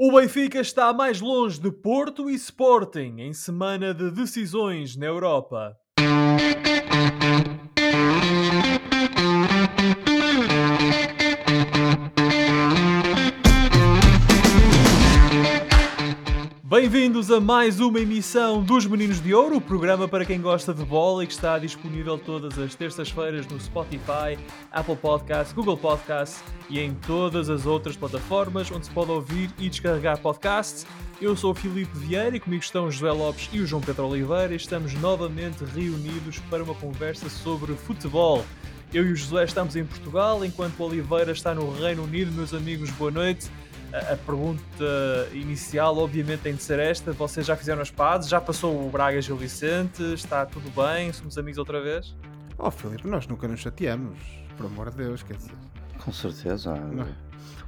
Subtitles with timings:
[0.00, 5.76] O Benfica está mais longe de Porto e Sporting em semana de decisões na Europa.
[16.80, 20.84] Bem-vindos a mais uma emissão dos Meninos de Ouro, o programa para quem gosta de
[20.84, 24.38] bola e que está disponível todas as terças-feiras no Spotify,
[24.70, 29.68] Apple Podcasts, Google Podcasts e em todas as outras plataformas onde se pode ouvir e
[29.68, 30.86] descarregar podcasts.
[31.20, 34.06] Eu sou o Filipe Vieira e comigo estão o José Lopes e o João Pedro
[34.06, 38.44] Oliveira e estamos novamente reunidos para uma conversa sobre futebol.
[38.94, 42.30] Eu e o José estamos em Portugal, enquanto o Oliveira está no Reino Unido.
[42.30, 43.50] Meus amigos, boa noite
[43.92, 48.28] a, pergunta inicial, obviamente, tem de ser esta: vocês já fizeram as pazes?
[48.28, 50.02] Já passou o Braga Gil Vicente?
[50.12, 51.12] Está tudo bem?
[51.12, 52.14] Somos amigos outra vez?
[52.58, 54.18] Oh, Filipe, nós nunca nos chateamos,
[54.56, 55.54] por amor de Deus, quer dizer.
[55.98, 56.74] Com certeza.
[56.74, 57.06] Não.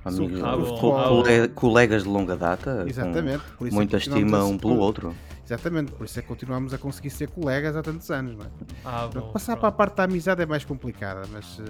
[0.05, 5.15] Amigos, ah, co colegas de longa data, Exatamente, muita estima um pelo outro.
[5.51, 8.49] Exatamente, por isso é que continuamos a conseguir ser colegas há tantos anos, não é?
[8.85, 11.65] Ah, bom, Passar para a parte da amizade é mais complicada, mas uh,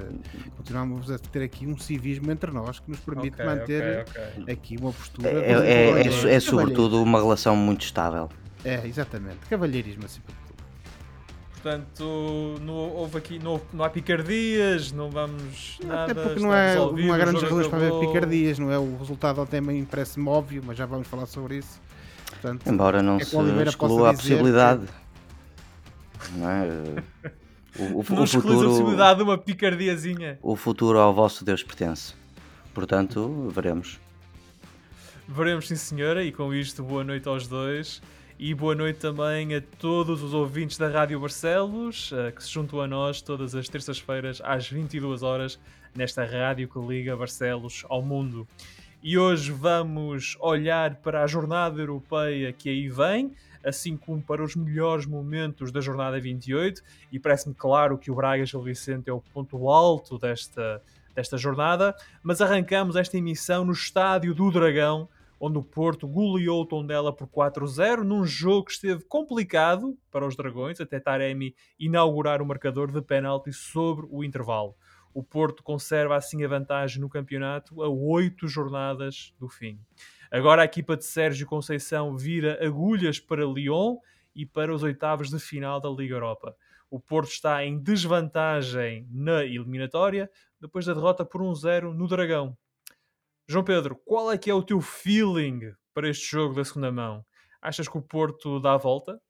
[0.54, 4.54] continuamos a ter aqui um civismo entre nós que nos permite okay, manter okay, okay.
[4.54, 5.30] aqui uma postura.
[5.30, 8.28] É, é, é, é, é sobretudo uma relação muito estável.
[8.62, 9.38] É, exatamente.
[9.48, 10.20] Cavalheirismo assim
[11.62, 16.12] Portanto, não houve aqui, não, não há picardias, não vamos nada.
[16.12, 18.78] Até porque não, é, não há grandes razões para haver picardias, não é?
[18.78, 21.80] O resultado até me parece-me óbvio, mas já vamos falar sobre isso.
[22.40, 24.86] Portanto, Embora não é se exclua a possibilidade.
[26.18, 26.38] Que...
[26.38, 26.66] Não é?
[27.78, 30.38] O, o, não o futuro, a possibilidade de uma picardiazinha.
[30.42, 32.14] O futuro ao vosso Deus pertence.
[32.72, 34.00] Portanto, veremos.
[35.28, 36.24] Veremos, sim, senhora.
[36.24, 38.00] E com isto, boa noite aos dois.
[38.38, 42.80] E boa noite também a todos os ouvintes da Rádio Barcelos, eh, que se juntam
[42.80, 45.58] a nós todas as terças-feiras às 22 horas
[45.94, 48.48] nesta rádio que liga Barcelos ao mundo.
[49.02, 53.34] E hoje vamos olhar para a jornada europeia que aí vem,
[53.64, 58.44] assim como para os melhores momentos da jornada 28, e parece-me claro que o Braga
[58.44, 60.82] Gil Vicente é o ponto alto desta,
[61.14, 65.08] desta jornada, mas arrancamos esta emissão no estádio do Dragão,
[65.40, 70.36] onde o Porto goleou o Tondela por 4-0, num jogo que esteve complicado para os
[70.36, 74.74] Dragões, até Taremi inaugurar o marcador de penalti sobre o intervalo.
[75.12, 79.78] O Porto conserva assim a vantagem no campeonato a oito jornadas do fim.
[80.30, 83.96] Agora a equipa de Sérgio Conceição vira agulhas para Lyon
[84.34, 86.56] e para os oitavos de final da Liga Europa.
[86.88, 92.56] O Porto está em desvantagem na eliminatória depois da derrota por 1-0 no Dragão.
[93.48, 97.24] João Pedro, qual é que é o teu feeling para este jogo da segunda mão?
[97.60, 99.20] Achas que o Porto dá a volta?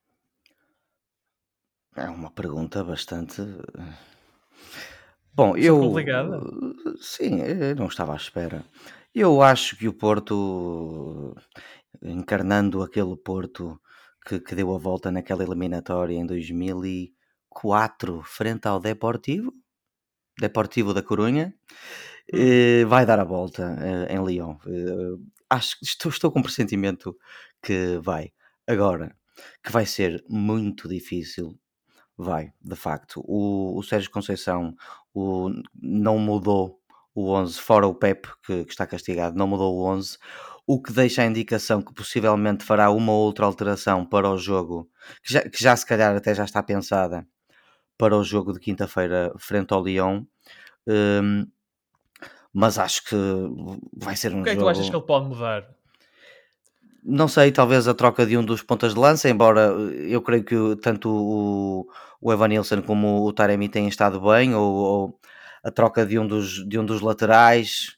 [1.96, 3.42] É uma pergunta bastante.
[5.34, 5.80] Bom, eu.
[5.80, 6.41] Complicada?
[7.00, 8.64] Sim, eu não estava à espera.
[9.14, 11.34] Eu acho que o Porto,
[12.02, 13.80] encarnando aquele Porto
[14.26, 19.52] que, que deu a volta naquela eliminatória em 2004, frente ao Deportivo,
[20.38, 21.54] Deportivo da Corunha,
[22.32, 24.54] Uh, vai dar a volta uh, em Lyon.
[24.64, 27.16] Uh, acho que estou, estou com um pressentimento
[27.60, 28.32] que vai.
[28.69, 29.16] Agora,
[29.64, 31.58] que vai ser muito difícil,
[32.16, 33.20] vai, de facto.
[33.26, 34.76] O, o Sérgio Conceição
[35.15, 36.81] o, não mudou
[37.15, 40.16] o 11, fora o Pep, que, que, está castigado, não mudou o 11,
[40.66, 44.88] o que deixa a indicação que possivelmente fará uma outra alteração para o jogo,
[45.22, 47.26] que já, que já se calhar até já está pensada
[47.99, 50.25] para o jogo de quinta-feira frente ao Lyon.
[50.87, 51.47] Um,
[52.53, 53.16] mas acho que
[53.97, 55.69] vai ser um O que é que tu achas que ele pode mudar?
[57.03, 59.69] Não sei, talvez a troca de um dos pontas de lança, embora
[60.09, 61.87] eu creio que tanto o,
[62.20, 65.20] o Evan Nilsson como o Taremi tenham estado bem, ou, ou,
[65.62, 67.97] a troca de um dos, de um dos laterais,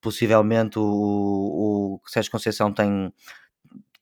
[0.00, 3.12] possivelmente o, o Sérgio Conceição tem,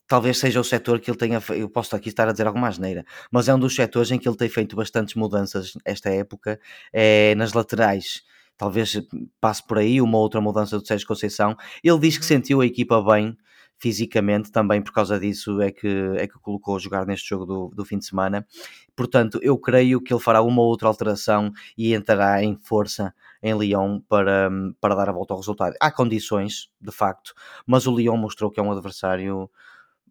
[0.07, 3.05] talvez seja o setor que ele tenha eu posso aqui estar a dizer alguma asneira,
[3.31, 6.61] mas é um dos setores em que ele tem feito bastantes mudanças esta época,
[6.93, 8.23] é nas laterais
[8.61, 9.01] talvez
[9.41, 11.57] passe por aí uma outra mudança do Sérgio Conceição.
[11.83, 12.29] Ele diz que uhum.
[12.29, 13.35] sentiu a equipa bem
[13.81, 17.69] fisicamente, também por causa disso é que, é que colocou a jogar neste jogo do,
[17.75, 18.47] do fim de semana.
[18.95, 24.01] Portanto, eu creio que ele fará uma outra alteração e entrará em força em Lyon
[24.01, 25.75] para, para dar a volta ao resultado.
[25.81, 27.33] Há condições, de facto,
[27.67, 29.51] mas o Lyon mostrou que é um adversário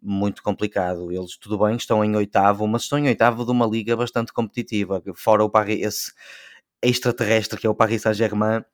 [0.02, 1.12] muito complicado.
[1.12, 5.00] Eles, tudo bem, estão em oitavo, mas estão em oitavo de uma liga bastante competitiva.
[5.14, 6.12] Fora o Paris, esse
[6.82, 8.64] extraterrestre que é o Paris Saint-Germain,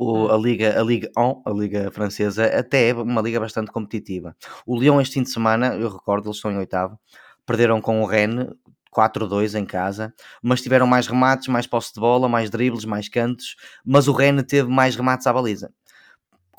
[0.00, 0.30] hum.
[0.30, 4.36] a Liga, a Liga 1, a Liga Francesa, até é uma liga bastante competitiva.
[4.66, 6.98] O Lyon este fim de semana, eu recordo, eles estão em oitavo,
[7.46, 8.46] perderam com o Rennes
[8.90, 10.12] 4-2 em casa,
[10.42, 14.44] mas tiveram mais remates, mais posse de bola, mais dribles, mais cantos, mas o Rennes
[14.46, 15.72] teve mais remates à baliza.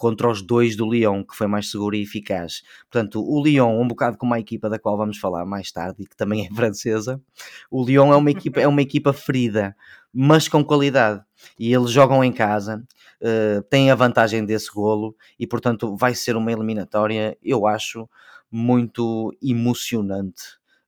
[0.01, 2.63] Contra os dois do Lyon, que foi mais seguro e eficaz.
[2.89, 6.07] Portanto, o Lyon, um bocado como a equipa da qual vamos falar mais tarde e
[6.07, 7.21] que também é francesa,
[7.69, 9.75] o Lyon é uma equipa, é uma equipa ferida,
[10.11, 11.21] mas com qualidade.
[11.59, 12.83] E eles jogam em casa,
[13.21, 18.09] uh, têm a vantagem desse golo e, portanto, vai ser uma eliminatória, eu acho,
[18.51, 20.41] muito emocionante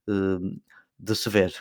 [0.09, 0.59] uh,
[0.97, 1.53] de se ver.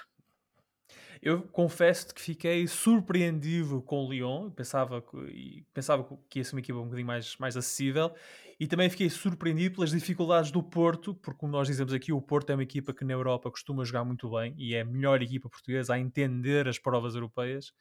[1.23, 6.59] Eu confesso que fiquei surpreendido com o Lyon, pensava que, pensava que ia ser uma
[6.59, 8.13] equipa um bocadinho mais, mais acessível,
[8.59, 12.51] e também fiquei surpreendido pelas dificuldades do Porto, porque como nós dizemos aqui, o Porto
[12.51, 15.49] é uma equipa que na Europa costuma jogar muito bem e é a melhor equipa
[15.49, 17.73] portuguesa a entender as provas europeias,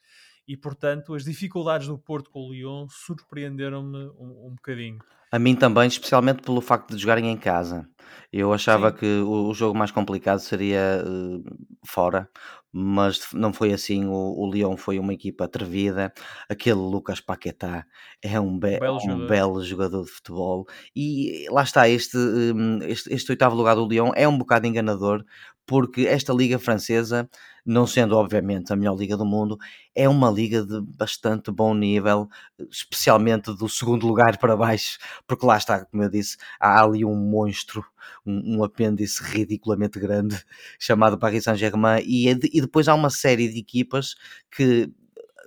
[0.47, 4.99] e portanto as dificuldades do Porto com o Lyon surpreenderam-me um, um bocadinho.
[5.31, 7.87] A mim também, especialmente pelo facto de jogarem em casa.
[8.31, 8.97] Eu achava Sim.
[8.97, 11.43] que o, o, jogo mais complicado seria uh,
[11.85, 12.29] fora,
[12.71, 14.05] mas não foi assim.
[14.05, 16.13] O, o Lyon foi uma equipa atrevida.
[16.49, 17.85] Aquele Lucas Paquetá
[18.21, 19.27] é um, be belo, um jogador.
[19.27, 20.65] belo jogador de futebol.
[20.95, 25.23] E lá está, este, hum, este, este oitavo lugar do Lyon é um bocado enganador,
[25.71, 27.29] porque esta liga francesa,
[27.65, 29.57] não sendo obviamente a melhor liga do mundo,
[29.95, 32.27] é uma liga de bastante bom nível,
[32.69, 37.15] especialmente do segundo lugar para baixo, porque lá está, como eu disse, há ali um
[37.15, 37.85] monstro,
[38.25, 40.37] um, um apêndice ridiculamente grande
[40.77, 44.15] chamado Paris Saint-Germain, e, é e depois há uma série de equipas
[44.53, 44.91] que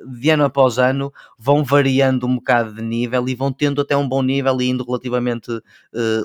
[0.07, 4.09] de ano após ano vão variando um bocado de nível e vão tendo até um
[4.09, 5.63] bom nível e indo relativamente uh,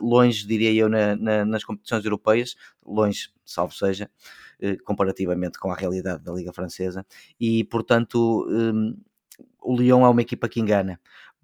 [0.01, 2.56] longe, diria eu, na, na, nas competições europeias,
[2.86, 4.10] longe, salvo seja,
[4.62, 7.06] uh, comparativamente com a realidade da Liga Francesa,
[7.39, 8.95] e portanto um,
[9.62, 11.00] o Lyon é uma equipa que engana.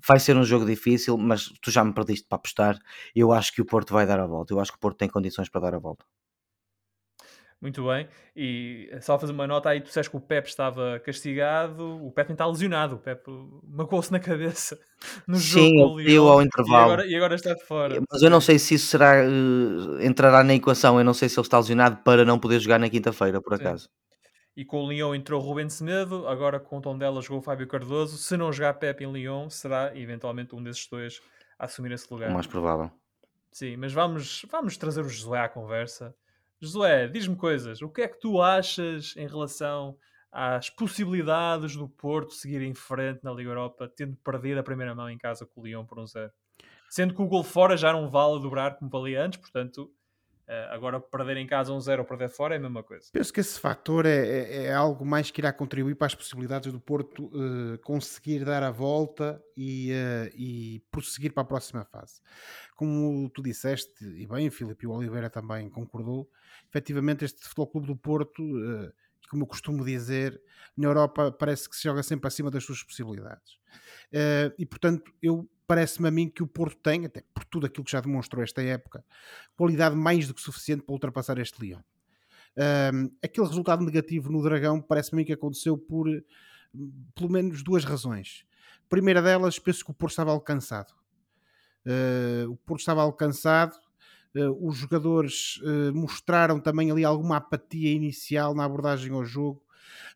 [0.08, 2.80] Vai ser um jogo difícil, mas tu já me perdiste para apostar.
[3.16, 4.54] Eu acho que o Porto vai dar a volta.
[4.54, 6.06] Eu acho que o Porto tem condições para dar a volta.
[7.62, 8.08] Muito bem.
[8.36, 12.32] E só fazer uma nota aí, tu disseste que o Pep estava castigado, o Pep
[12.32, 13.24] está lesionado, o Pep
[13.68, 14.78] magoou-se na cabeça
[15.28, 16.04] no Sim, jogo.
[16.04, 16.90] Sim, ao intervalo.
[16.90, 18.02] E agora, e agora, está de fora.
[18.12, 21.40] Mas eu não sei se isso será, uh, entrará na equação, eu não sei se
[21.40, 23.86] ele está lesionado para não poder jogar na quinta-feira, por acaso.
[23.86, 23.90] Sim.
[24.58, 27.68] E com o Lyon entrou Rubem Semedo, agora com o tom dela jogou o Fábio
[27.68, 28.18] Cardoso.
[28.18, 31.20] Se não jogar Pep em Lyon, será eventualmente um desses dois
[31.60, 32.30] a assumir esse lugar.
[32.30, 32.90] O mais provável.
[33.52, 36.16] Sim, mas vamos, vamos trazer o Josué à conversa
[36.62, 37.82] Josué, diz-me coisas.
[37.82, 39.98] O que é que tu achas em relação
[40.32, 45.10] às possibilidades do Porto seguir em frente na Liga Europa, tendo perdido a primeira mão
[45.10, 46.32] em casa com o Lyon por um zero?
[46.90, 49.92] Sendo que o gol fora já não vale dobrar como valia antes, portanto,
[50.48, 53.10] eh, agora perder em casa um zero ou perder fora é a mesma coisa.
[53.12, 56.72] Penso que esse fator é, é, é algo mais que irá contribuir para as possibilidades
[56.72, 62.22] do Porto uh, conseguir dar a volta e, uh, e prosseguir para a próxima fase.
[62.76, 66.30] Como tu disseste, e bem, Filipe Oliveira também concordou,
[66.76, 68.92] efetivamente este Futebol Clube do Porto, uh,
[69.30, 70.42] como eu costumo dizer,
[70.76, 73.54] na Europa parece que se joga sempre acima das suas possibilidades.
[74.12, 77.86] Uh, e portanto, eu parece-me a mim que o Porto tem, até por tudo aquilo
[77.86, 79.04] que já demonstrou esta época,
[79.56, 81.74] qualidade mais do que suficiente para ultrapassar este.
[81.74, 81.80] Uh,
[83.24, 86.08] aquele resultado negativo no Dragão parece-me que aconteceu por
[87.16, 88.46] pelo menos duas razões.
[88.86, 90.94] A primeira delas, penso que o Porto estava alcançado.
[91.86, 93.78] Uh, o Porto estava alcançado
[94.36, 99.64] Uh, os jogadores uh, mostraram também ali alguma apatia inicial na abordagem ao jogo.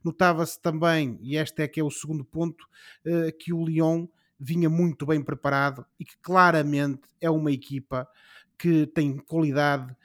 [0.04, 2.66] Notava-se também, e este é que é o segundo ponto,
[3.06, 4.07] uh, que o Lyon
[4.38, 8.07] vinha muito bem preparado e que claramente é uma equipa
[8.57, 9.95] que tem qualidade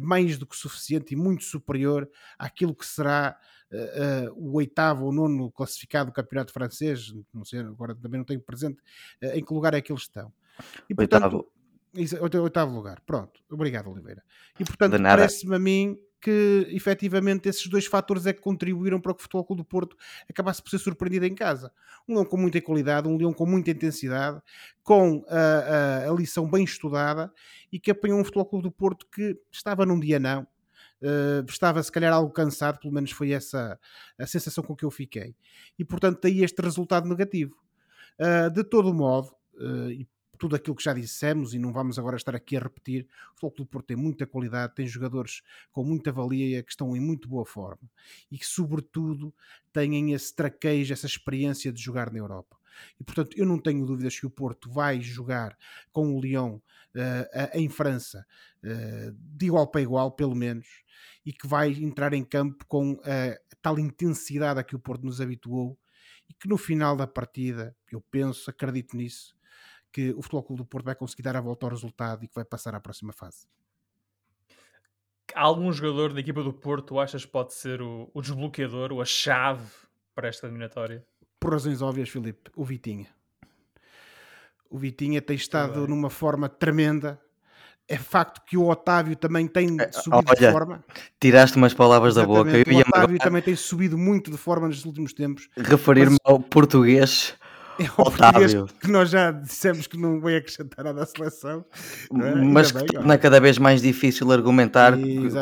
[0.00, 3.38] mais do que suficiente e muito superior àquilo que será
[3.70, 8.24] Uh, uh, o oitavo ou nono classificado do campeonato francês, não sei, agora também não
[8.24, 8.80] tenho presente
[9.22, 10.32] uh, em que lugar é que eles estão.
[10.88, 11.52] E, portanto, oitavo.
[11.94, 13.40] Oitavo lugar, pronto.
[13.50, 14.22] Obrigado, Oliveira.
[14.58, 19.20] E portanto, parece-me a mim que efetivamente esses dois fatores é que contribuíram para que
[19.20, 19.96] o Futebol Clube do Porto
[20.28, 21.72] acabasse por ser surpreendido em casa.
[22.08, 24.40] Um leão com muita qualidade, um leão com muita intensidade,
[24.82, 27.32] com a, a, a lição bem estudada
[27.70, 30.46] e que apanhou um Futebol Clube do Porto que estava num dia não,
[31.00, 33.78] Uh, estava se calhar algo cansado, pelo menos foi essa
[34.18, 35.36] a sensação com que eu fiquei.
[35.78, 37.54] E portanto, daí este resultado negativo.
[38.18, 42.16] Uh, de todo modo, uh, e tudo aquilo que já dissemos e não vamos agora
[42.16, 43.02] estar aqui a repetir.
[43.02, 45.42] O Futebol Clube Porto tem muita qualidade, tem jogadores
[45.72, 47.90] com muita valia que estão em muito boa forma
[48.30, 49.34] e que, sobretudo,
[49.72, 52.56] têm esse traquejo, essa experiência de jogar na Europa.
[52.98, 55.56] E portanto, eu não tenho dúvidas que o Porto vai jogar
[55.92, 56.60] com o Lyon uh,
[57.54, 58.24] em França
[58.62, 60.66] uh, de igual para igual, pelo menos,
[61.24, 65.20] e que vai entrar em campo com uh, tal intensidade a que o Porto nos
[65.20, 65.78] habituou
[66.28, 69.34] e que no final da partida, eu penso, acredito nisso,
[69.92, 72.34] que o Futebol Clube do Porto vai conseguir dar a volta ao resultado e que
[72.34, 73.46] vai passar à próxima fase.
[75.34, 79.66] Algum jogador da equipa do Porto achas pode ser o, o desbloqueador ou a chave
[80.14, 81.04] para esta eliminatória?
[81.38, 83.06] Por razões óbvias, Filipe, o Vitinha.
[84.70, 87.20] O Vitinha tem estado numa forma tremenda.
[87.86, 90.84] É facto que o Otávio também tem é, subido Olha, de forma.
[91.18, 92.64] Tiraste umas palavras Exatamente.
[92.64, 92.76] da boca.
[92.76, 95.48] o Otávio também tem subido muito de forma nos últimos tempos.
[95.56, 96.32] Referir-me mas...
[96.32, 97.34] ao português
[97.82, 98.66] é Otávio.
[98.80, 101.64] que nós já dissemos que não vai acrescentar nada à seleção.
[102.12, 102.34] É?
[102.34, 104.94] Mas que torna cada vez mais difícil argumentar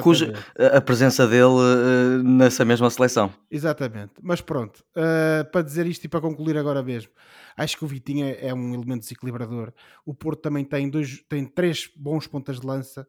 [0.02, 0.34] cuja,
[0.74, 3.32] a presença dele uh, nessa mesma seleção.
[3.50, 4.12] Exatamente.
[4.22, 7.10] Mas pronto, uh, para dizer isto e para concluir agora mesmo,
[7.56, 9.72] acho que o Vitinha é um elemento desequilibrador.
[10.04, 13.02] O Porto também tem, dois, tem três bons pontas de lança,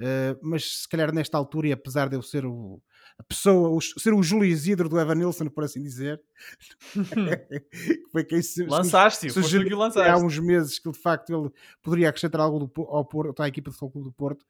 [0.00, 2.82] uh, mas se calhar nesta altura, e apesar de eu ser o
[3.16, 6.20] a pessoa, o, ser o Júlio Isidro do Evan Nilsson, por assim dizer.
[8.10, 10.10] foi quem se, lançaste, sugeriu que lançaste.
[10.10, 13.70] há uns meses que de facto ele poderia acrescentar algo do, ao Porto, à equipa
[13.70, 14.44] de futebol do Porto.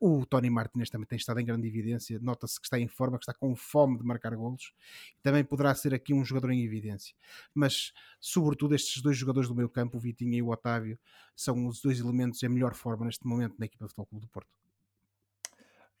[0.00, 3.18] Uh, o Tony Martinez também tem estado em grande evidência, nota-se que está em forma,
[3.18, 4.72] que está com fome de marcar golos.
[5.20, 7.16] Também poderá ser aqui um jogador em evidência.
[7.52, 10.96] Mas, sobretudo, estes dois jogadores do meio campo, o Vitinha e o Otávio,
[11.34, 14.61] são os dois elementos em melhor forma neste momento na equipa de futebol do Porto.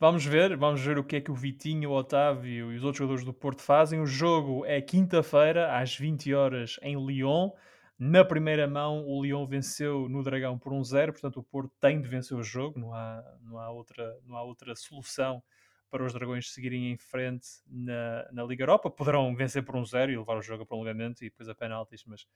[0.02, 2.98] Vamos ver, vamos ver o que é que o Vitinho, o Otávio e os outros
[2.98, 4.00] jogadores do Porto fazem.
[4.00, 7.52] O jogo é quinta-feira, às 20 horas, em Lyon.
[7.96, 12.08] Na primeira mão, o Lyon venceu no Dragão por 1-0, portanto o Porto tem de
[12.08, 15.40] vencer o jogo, não há, não há, outra, não há outra solução
[15.88, 18.90] para os Dragões seguirem em frente na, na Liga Europa.
[18.90, 22.26] Poderão vencer por 1-0 e levar o jogo a prolongamento e depois a penaltis, mas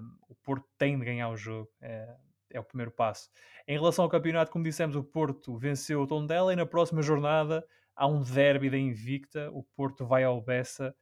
[0.00, 1.68] um, o Porto tem de ganhar o jogo.
[1.80, 2.14] É,
[2.50, 3.30] é o primeiro passo.
[3.66, 7.64] Em relação ao campeonato, como dissemos, o Porto venceu o Tondela e na próxima jornada
[7.94, 9.50] há um derby da Invicta.
[9.52, 10.94] O Porto vai ao Bessa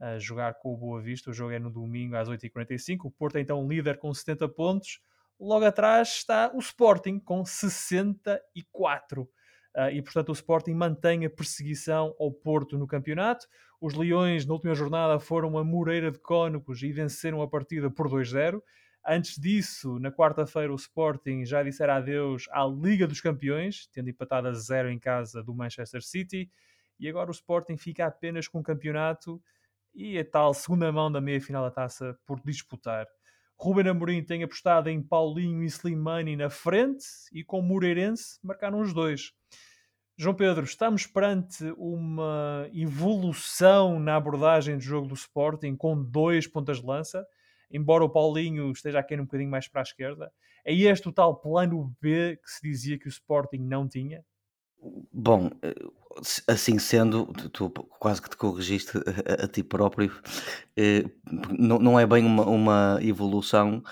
[0.00, 1.30] a jogar com o Boa Vista.
[1.30, 3.04] O jogo é no domingo às 8h45.
[3.04, 5.00] O Porto é então líder com 70 pontos.
[5.40, 9.22] Logo atrás está o Sporting com 64.
[9.22, 9.28] Uh,
[9.74, 13.46] ah, e portanto o Sporting mantém a perseguição ao Porto no campeonato.
[13.80, 18.08] Os Leões, na última jornada, foram a Moreira de Cónicos e venceram a partida por
[18.08, 18.60] 2-0.
[19.06, 24.48] Antes disso, na quarta-feira, o Sporting já dissera adeus à Liga dos Campeões, tendo empatado
[24.48, 26.50] a zero em casa do Manchester City.
[27.00, 29.42] E agora o Sporting fica apenas com o campeonato
[29.94, 33.06] e a tal segunda mão da meia-final da taça por disputar.
[33.56, 38.92] Ruben Amorim tem apostado em Paulinho e Slimani na frente e com Moreirense marcaram os
[38.92, 39.32] dois.
[40.16, 46.80] João Pedro, estamos perante uma evolução na abordagem do jogo do Sporting com dois pontas
[46.80, 47.26] de lança
[47.70, 50.32] embora o Paulinho esteja aqui um bocadinho mais para a esquerda.
[50.64, 54.24] É este o tal plano B que se dizia que o Sporting não tinha?
[55.12, 55.74] Bom, eh,
[56.46, 60.12] assim sendo, tu quase que te corrigiste a, a ti próprio,
[60.76, 61.04] eh,
[61.50, 63.82] não, não é bem uma, uma evolução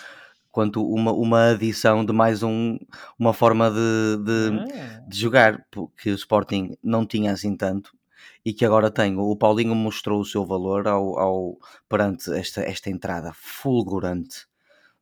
[0.50, 2.78] quanto uma, uma adição de mais um,
[3.18, 5.00] uma forma de, de, ah.
[5.06, 7.96] de jogar, porque o Sporting não tinha assim tanto,
[8.45, 9.16] e que agora tem.
[9.16, 14.47] O Paulinho mostrou o seu valor ao, ao perante esta, esta entrada fulgurante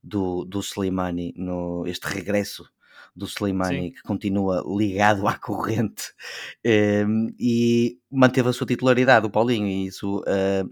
[0.03, 2.69] do, do Slimani, no, este regresso
[3.17, 3.91] do Slimani, Sim.
[3.93, 6.13] que continua ligado à corrente
[6.65, 10.71] um, ehm, e manteve a sua titularidade, o Paulinho, e isso uh,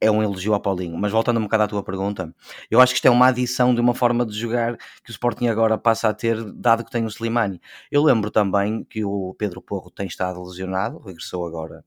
[0.00, 0.96] é um elogio ao Paulinho.
[0.96, 2.34] Mas voltando um bocado à tua pergunta,
[2.70, 5.48] eu acho que isto é uma adição de uma forma de jogar que o Sporting
[5.48, 7.60] agora passa a ter, dado que tem o Slimani.
[7.90, 11.84] Eu lembro também que o Pedro Porro tem estado lesionado, regressou agora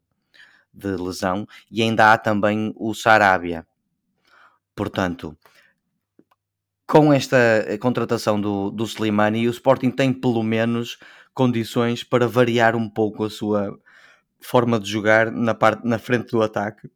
[0.73, 3.65] de lesão e ainda há também o Sarabia.
[4.75, 5.37] Portanto,
[6.87, 7.37] com esta
[7.79, 10.97] contratação do, do Slimani, o Sporting tem pelo menos
[11.33, 13.77] condições para variar um pouco a sua
[14.39, 16.89] forma de jogar na, parte, na frente do ataque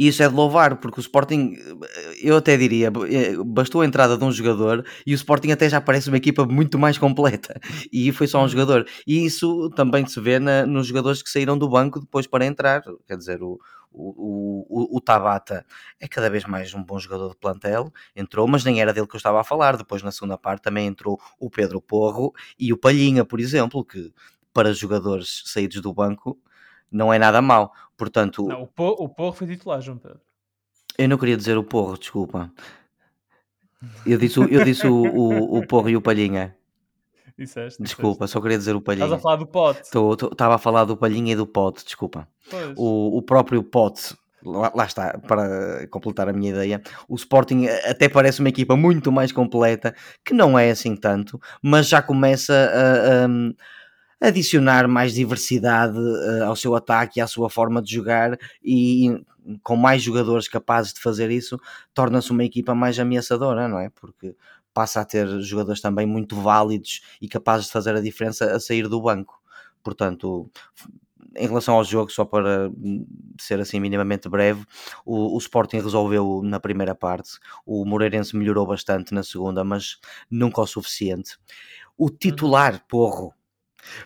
[0.00, 1.58] e isso é de louvar, porque o Sporting,
[2.22, 2.90] eu até diria,
[3.44, 6.78] bastou a entrada de um jogador e o Sporting até já parece uma equipa muito
[6.78, 7.60] mais completa.
[7.92, 8.48] E foi só um uhum.
[8.48, 8.86] jogador.
[9.06, 12.82] E isso também se vê na, nos jogadores que saíram do banco depois para entrar.
[13.06, 13.58] Quer dizer, o,
[13.92, 15.66] o, o, o, Tabata
[16.00, 19.16] é cada vez mais um bom jogador de plantel, entrou, mas nem era dele que
[19.16, 19.76] eu estava a falar.
[19.76, 24.10] Depois, na segunda parte, também entrou o Pedro Porro e o Palhinha, por exemplo, que
[24.52, 26.38] para jogadores saídos do banco
[26.90, 27.72] não é nada mau.
[27.96, 30.20] Portanto, não, o, porro, o Porro foi titular, João Pedro.
[30.98, 32.50] Eu não queria dizer o Porro, desculpa.
[34.04, 36.56] Eu disse, eu disse o, o, o Porro e o Palhinha.
[37.38, 39.06] Disseste, desculpa, só queria dizer o Palhinha.
[39.06, 39.80] Estás a falar do Pote.
[40.30, 42.28] Estava a falar do Palhinha e do Pote, desculpa.
[42.76, 48.08] O, o próprio Pote, lá, lá, está, para completar a minha ideia, o Sporting até
[48.10, 53.24] parece uma equipa muito mais completa, que não é assim tanto, mas já começa a,
[53.24, 53.28] a
[54.20, 59.24] adicionar mais diversidade uh, ao seu ataque e à sua forma de jogar e
[59.62, 61.58] com mais jogadores capazes de fazer isso,
[61.94, 63.88] torna-se uma equipa mais ameaçadora, não é?
[63.90, 64.36] Porque
[64.72, 68.86] passa a ter jogadores também muito válidos e capazes de fazer a diferença a sair
[68.88, 69.40] do banco.
[69.82, 70.50] Portanto,
[71.36, 72.70] em relação ao jogo, só para
[73.40, 74.64] ser assim minimamente breve,
[75.04, 79.98] o, o Sporting resolveu na primeira parte, o Moreirense melhorou bastante na segunda, mas
[80.30, 81.38] nunca o suficiente.
[81.96, 82.16] O uhum.
[82.18, 83.34] titular, porro,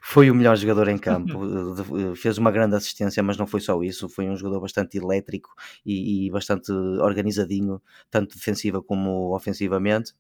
[0.00, 3.82] foi o melhor jogador em campo, eh, fez uma grande assistência, mas não foi só
[3.82, 4.08] isso.
[4.08, 5.54] Foi um jogador bastante elétrico
[5.84, 10.14] e, e, bastante organizadinho, tanto defensiva como ofensivamente.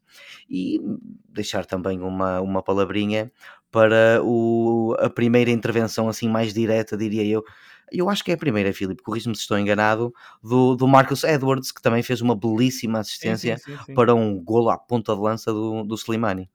[0.48, 0.80] E
[1.28, 3.32] deixar também uma, uma palavrinha
[3.70, 7.42] para o, a primeira intervenção, assim mais direta, diria eu.
[7.92, 11.70] Eu acho que é a primeira, Filipe, corrijo-me se estou enganado, do, do Marcus Edwards,
[11.70, 15.20] que também fez uma belíssima assistência sim, sim, sim, para um golo à ponta de
[15.20, 16.50] lança do, do Slimani.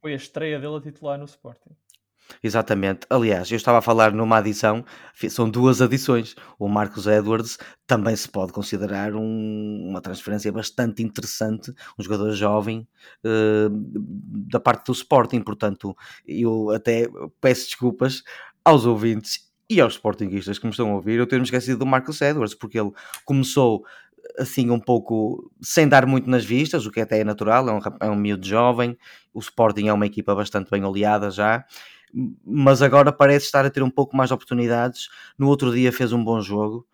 [0.00, 1.76] Foi a estreia dele a titular no Sporting.
[2.42, 3.06] Exatamente.
[3.10, 4.84] Aliás, eu estava a falar numa adição,
[5.28, 6.34] são duas adições.
[6.58, 12.86] O Marcos Edwards também se pode considerar um, uma transferência bastante interessante, um jogador jovem
[13.24, 13.68] uh,
[14.50, 15.40] da parte do Sporting.
[15.40, 15.96] Portanto,
[16.26, 17.08] eu até
[17.40, 18.22] peço desculpas
[18.64, 22.20] aos ouvintes e aos Sportingistas que me estão a ouvir eu ter-me esquecido do Marcos
[22.20, 22.92] Edwards, porque ele
[23.24, 23.84] começou
[24.38, 27.80] assim um pouco sem dar muito nas vistas, o que até é natural, é um,
[28.00, 28.96] é um miúdo jovem,
[29.32, 31.64] o Sporting é uma equipa bastante bem oleada já,
[32.44, 35.08] mas agora parece estar a ter um pouco mais de oportunidades.
[35.38, 36.86] No outro dia fez um bom jogo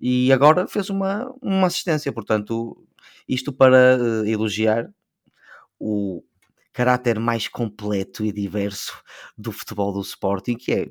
[0.00, 2.12] e agora fez uma, uma assistência.
[2.12, 2.76] Portanto,
[3.28, 4.90] isto para uh, elogiar
[5.78, 6.22] o
[6.72, 9.00] caráter mais completo e diverso
[9.38, 10.90] do futebol do Sporting, que é,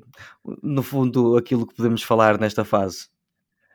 [0.62, 3.08] no fundo, aquilo que podemos falar nesta fase.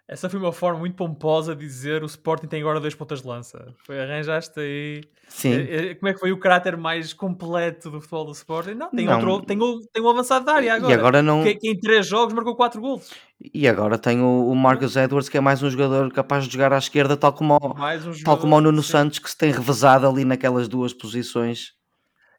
[0.10, 3.28] Essa foi uma forma muito pomposa de dizer o Sporting tem agora dois pontas de
[3.28, 3.76] lança.
[3.86, 5.04] Foi, arranjaste aí.
[5.28, 5.54] Sim.
[5.54, 8.74] É, é, como é que foi o caráter mais completo do futebol do Sporting?
[8.74, 9.24] Não, tem, não.
[9.30, 10.92] Outro, tem, o, tem um avançado da área agora.
[10.92, 11.44] E agora não...
[11.44, 13.12] que, que em três jogos marcou quatro gols.
[13.54, 16.74] E agora tem o, o Marcus Edwards, que é mais um jogador capaz de jogar
[16.74, 18.92] à esquerda, tal como, o, um tal como o Nuno sim.
[18.92, 21.79] Santos, que se tem revezado ali naquelas duas posições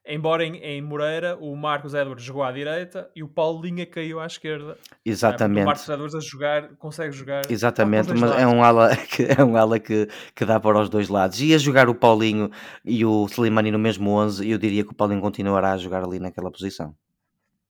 [0.07, 4.27] Embora em, em, Moreira o Marcos Edwards jogou à direita e o Paulinha caiu à
[4.27, 4.77] esquerda.
[5.05, 5.63] Exatamente.
[5.63, 7.43] o Marcos Edwards a jogar, consegue jogar.
[7.51, 11.09] Exatamente, mas é um ala, que, é um ala que, que dá para os dois
[11.09, 11.41] lados.
[11.41, 12.51] E a jogar o Paulinho
[12.85, 16.19] e o Slimani no mesmo 11, eu diria que o Paulinho continuará a jogar ali
[16.19, 16.95] naquela posição.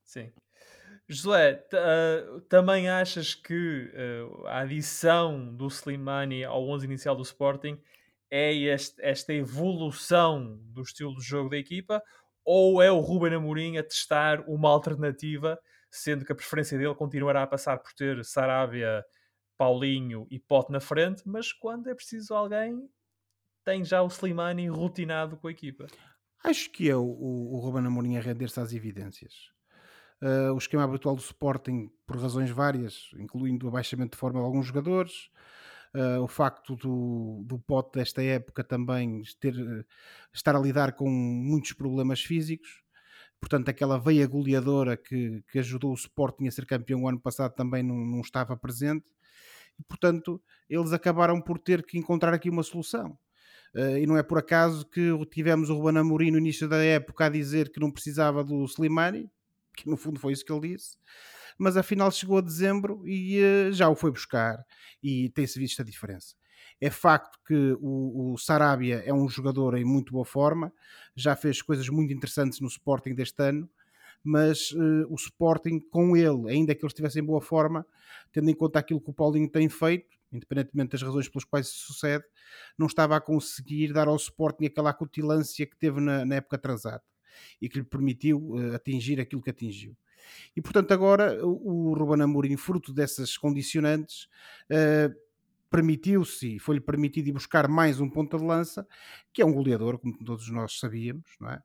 [0.05, 0.31] Sim.
[1.09, 7.77] José, uh, também achas que uh, a adição do Slimani ao 11 inicial do Sporting
[8.31, 12.03] é este, esta evolução do estilo de jogo da equipa
[12.45, 15.59] ou é o Ruben Amorim a testar uma alternativa,
[15.91, 19.05] sendo que a preferência dele continuará a passar por ter Sarabia,
[19.59, 22.89] Paulinho e Pote na frente, mas quando é preciso alguém,
[23.65, 25.87] tem já o Slimani rotinado com a equipa.
[26.43, 29.51] Acho que é o, o, o Ruben Amorim a render-se às evidências.
[30.23, 34.45] Uh, o esquema habitual do Sporting, por razões várias, incluindo o abaixamento de forma de
[34.45, 35.31] alguns jogadores,
[35.93, 39.55] Uh, o facto do, do Pote desta época também ter,
[40.33, 42.83] estar a lidar com muitos problemas físicos,
[43.41, 47.55] portanto, aquela veia goleadora que, que ajudou o Sporting a ser campeão o ano passado
[47.55, 49.05] também não, não estava presente,
[49.81, 53.19] e portanto, eles acabaram por ter que encontrar aqui uma solução.
[53.75, 57.27] Uh, e não é por acaso que tivemos o Ruben Amorim no início da época
[57.27, 59.29] a dizer que não precisava do Slimani,
[59.77, 60.97] que no fundo foi isso que ele disse,
[61.59, 64.65] mas afinal chegou a dezembro e uh, já o foi buscar
[65.03, 66.35] e tem-se visto a diferença.
[66.81, 70.73] É facto que o, o, Sarabia é um jogador em muito boa forma,
[71.15, 73.69] já fez coisas muito interessantes no Sporting deste ano,
[74.25, 77.87] mas uh, o Sporting com ele, ainda que ele estivesse em boa forma,
[78.33, 81.93] tendo em conta aquilo que o Paulinho tem feito, independentemente das razões pelas quais isso
[81.93, 82.25] sucede,
[82.79, 87.03] não estava a conseguir dar ao Sporting aquela acutilância que teve na, na época atrasada
[87.61, 89.97] e que lhe permitiu uh, atingir aquilo que atingiu.
[90.57, 94.29] E portanto, agora o, o Ruben Amorim, fruto dessas condicionantes,
[94.71, 95.15] uh,
[95.71, 98.87] permitiu-se, foi-lhe permitido ir buscar mais um ponta de lança,
[99.33, 101.63] que é um goleador, como todos nós sabíamos, não é?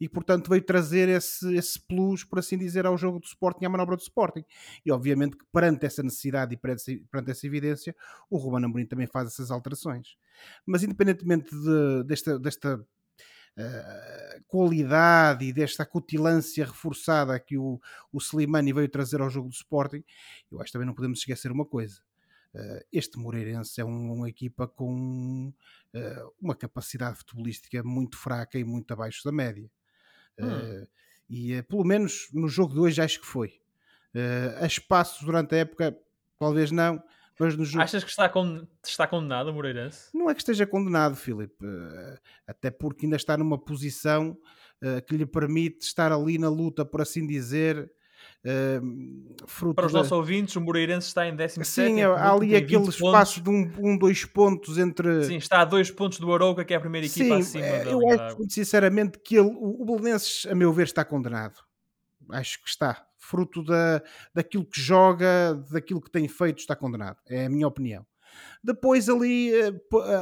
[0.00, 3.68] E portanto veio trazer esse, esse plus, por assim dizer, ao jogo do Sporting, à
[3.68, 4.44] manobra do Sporting.
[4.84, 7.96] E obviamente que perante essa necessidade e perante, perante essa evidência,
[8.30, 10.16] o Ruben Amorim também faz essas alterações.
[10.64, 12.86] Mas independentemente de, desta, desta
[13.58, 17.80] uh, qualidade e desta acutilância reforçada que o,
[18.12, 20.04] o Slimani veio trazer ao jogo do Sporting,
[20.50, 22.00] eu acho que também não podemos esquecer uma coisa.
[22.54, 25.52] Uh, este Moreirense é um, uma equipa com
[25.94, 29.68] uh, uma capacidade futebolística muito fraca e muito abaixo da média.
[30.40, 30.86] Hum.
[31.28, 33.60] e pelo menos no jogo de hoje acho que foi.
[34.60, 35.98] a espaços durante a época,
[36.38, 37.02] talvez não,
[37.38, 37.82] mas no jogo...
[37.82, 38.66] Achas que está, con...
[38.84, 40.10] está condenado o Moreirense?
[40.14, 41.64] Não é que esteja condenado, Filipe.
[41.64, 44.36] Uh, até porque ainda está numa posição
[44.82, 47.90] uh, que lhe permite estar ali na luta, por assim dizer.
[48.44, 49.98] Uh, Para os da...
[49.98, 51.68] nossos ouvintes, o Moreirense está em 17.
[51.68, 55.24] Sim, há ali aquele espaço de um, um, dois pontos entre.
[55.24, 58.00] Sim, está a dois pontos do Arouca, que é a primeira equipa Sim, acima eu
[58.10, 61.68] acho sinceramente que ele, o Belenenses, a meu ver, está condenado
[62.30, 63.06] acho que está.
[63.18, 64.02] Fruto da,
[64.34, 67.18] daquilo que joga, daquilo que tem feito, está condenado.
[67.28, 68.06] É a minha opinião.
[68.62, 69.72] Depois ali eh,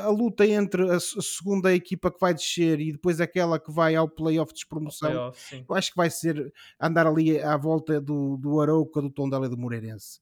[0.04, 4.09] a luta entre a segunda equipa que vai descer e depois aquela que vai ao
[4.09, 5.32] playoff de promoção,
[5.68, 9.50] eu acho que vai ser andar ali à volta do, do Arauca, do Tondela e
[9.50, 10.20] do Moreirense.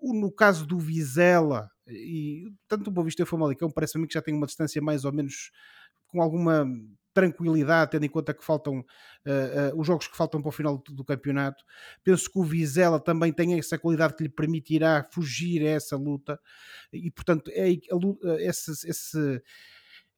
[0.00, 4.22] No caso do Vizela, e tanto o Boa Vista e o Famalicão, parece-me que já
[4.22, 5.50] tem uma distância mais ou menos
[6.06, 6.66] com alguma
[7.18, 8.82] tranquilidade, tendo em conta que faltam uh,
[9.74, 11.64] uh, os jogos que faltam para o final do, campeonato.
[12.04, 16.38] Penso que o Vizela também tem essa qualidade que lhe permitirá fugir a essa luta
[16.92, 19.42] e, portanto, é a luta, esse, esse,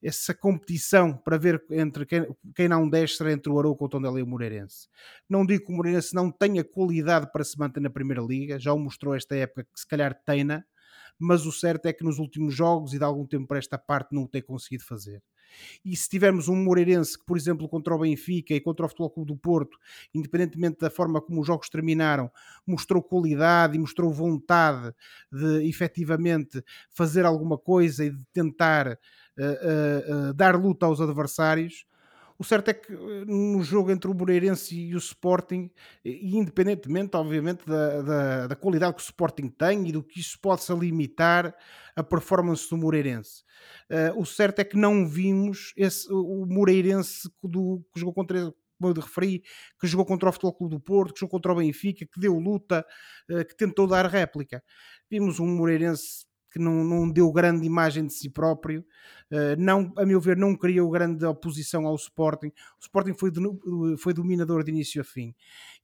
[0.03, 4.23] essa competição para ver entre quem, quem não desce entre o Arouca, o Tondela e
[4.23, 4.87] o Moreirense.
[5.27, 8.71] Não digo que o Moreirense não tenha qualidade para se manter na Primeira Liga, já
[8.73, 10.63] o mostrou esta época que se calhar tem-na,
[11.17, 14.13] mas o certo é que nos últimos jogos e de algum tempo para esta parte
[14.13, 15.23] não o tem conseguido fazer.
[15.83, 19.09] E se tivermos um Moreirense que, por exemplo, contra o Benfica e contra o Futebol
[19.09, 19.77] Clube do Porto,
[20.13, 22.31] independentemente da forma como os jogos terminaram,
[22.65, 24.93] mostrou qualidade e mostrou vontade
[25.31, 31.85] de efetivamente fazer alguma coisa e de tentar uh, uh, uh, dar luta aos adversários,
[32.41, 35.69] o certo é que eh, no jogo entre o Moreirense e o Sporting,
[36.03, 40.39] e independentemente, obviamente, da, da, da, qualidade que o Sporting tem e do que isso
[40.39, 41.55] possa limitar
[41.95, 43.43] a performance do Moreirense,
[43.91, 48.91] uh, o certo é que não vimos esse, o Moreirense do, que jogou contra como
[48.91, 49.43] eu referi,
[49.79, 52.39] que jogou contra o Futebol Clube do Porto, que jogou contra o Benfica, que deu
[52.39, 52.83] luta,
[53.47, 54.63] que tentou dar réplica.
[55.07, 58.85] Vimos um Moreirense que não, não deu grande imagem de si próprio,
[59.31, 62.47] uh, não, a meu ver, não criou grande oposição ao Sporting.
[62.47, 63.31] O Sporting foi,
[63.97, 65.33] foi dominador de início a fim.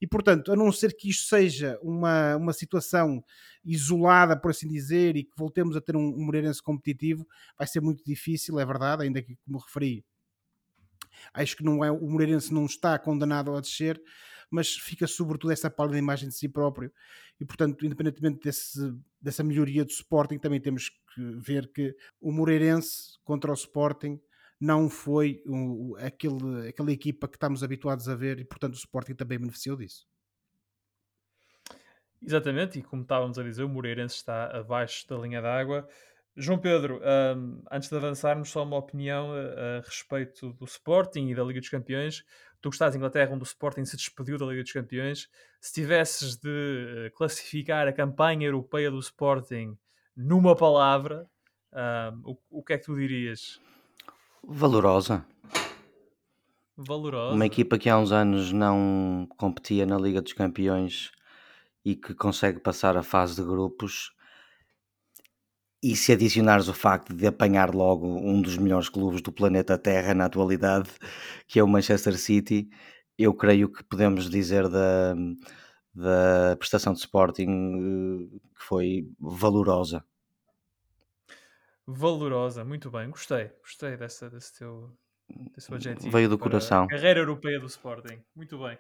[0.02, 3.24] E, portanto, a não ser que isto seja uma, uma situação
[3.64, 7.26] isolada, por assim dizer, e que voltemos a ter um, um Moreirense competitivo,
[7.58, 10.06] vai ser muito difícil, é verdade, ainda que, como referi,
[11.34, 14.02] acho que não é, o Moreirense não está condenado a descer,
[14.50, 16.92] mas fica sobretudo essa pálida imagem de si próprio
[17.40, 18.80] e portanto independentemente desse,
[19.22, 24.20] dessa melhoria do Sporting também temos que ver que o Moreirense contra o Sporting
[24.60, 29.14] não foi um, aquele, aquela equipa que estamos habituados a ver e portanto o Sporting
[29.14, 30.08] também beneficiou disso.
[32.22, 35.88] Exatamente, e como estávamos a dizer, o Moreirense está abaixo da linha d'água.
[36.36, 37.02] João Pedro,
[37.36, 41.60] um, antes de avançarmos, só uma opinião a, a, respeito do Sporting e da Liga
[41.60, 42.24] dos Campeões.
[42.62, 45.30] Tu que estás em Inglaterra, onde o Sporting se despediu da Liga dos Campeões,
[45.62, 49.78] se tivesses de eh, classificar a campanha europeia do Sporting
[50.16, 51.30] numa palavra,
[51.72, 53.62] um, o, o que é que tu dirias?
[54.44, 55.26] Valorosa.
[56.76, 57.36] Valorosa.
[57.36, 61.12] Uma equipa que há uns anos não competia na Liga dos Campeões
[61.84, 64.12] e que consegue passar a fase de grupos.
[65.82, 70.14] E se adicionares o facto de apanhar logo um dos melhores clubes do planeta Terra
[70.14, 70.90] na atualidade,
[71.48, 72.68] que é o Manchester City,
[73.18, 75.16] eu creio que podemos dizer da,
[75.94, 80.04] da prestação de Sporting eh, que foi valorosa.
[81.86, 84.92] Valorosa, muito bem, gostei, gostei dessa, desse teu
[85.56, 86.12] desse adjetivo.
[86.12, 86.88] Veio do coração.
[86.88, 88.78] Carreira europeia do Sporting, muito bem.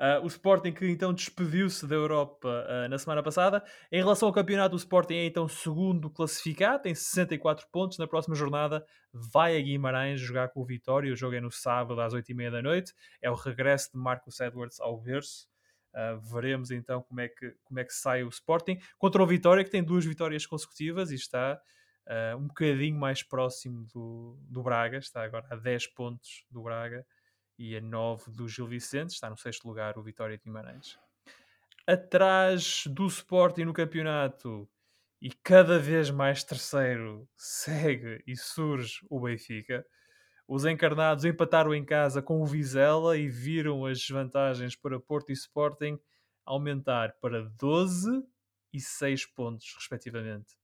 [0.00, 3.62] Uh, o Sporting que então despediu-se da Europa uh, na semana passada.
[3.92, 7.98] Em relação ao campeonato, o Sporting é então segundo classificado, tem 64 pontos.
[7.98, 8.82] Na próxima jornada
[9.12, 11.12] vai a Guimarães jogar com o Vitória.
[11.12, 12.94] O jogo é no sábado às 8h30 da noite.
[13.20, 15.46] É o regresso de Marcos Edwards ao berço.
[15.94, 19.62] Uh, veremos então como é, que, como é que sai o Sporting contra o Vitória,
[19.62, 21.60] que tem duas vitórias consecutivas e está
[22.36, 27.06] um bocadinho mais próximo do, do Braga, está agora a 10 pontos do Braga
[27.60, 30.98] e a 9 do Gil Vicente, está no sexto lugar o Vitória de Guimarães.
[31.86, 34.66] Atrás do Sporting no campeonato
[35.20, 39.84] e cada vez mais terceiro segue e surge o Benfica.
[40.48, 45.34] Os encarnados empataram em casa com o Vizela e viram as vantagens para Porto e
[45.34, 46.00] Sporting
[46.46, 48.24] aumentar para 12
[48.72, 50.54] e 6 pontos, respectivamente.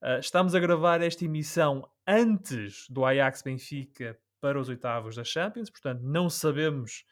[0.00, 5.70] Uh, estamos a gravar esta emissão antes do Ajax Benfica para os oitavos da Champions,
[5.70, 7.04] portanto não sabemos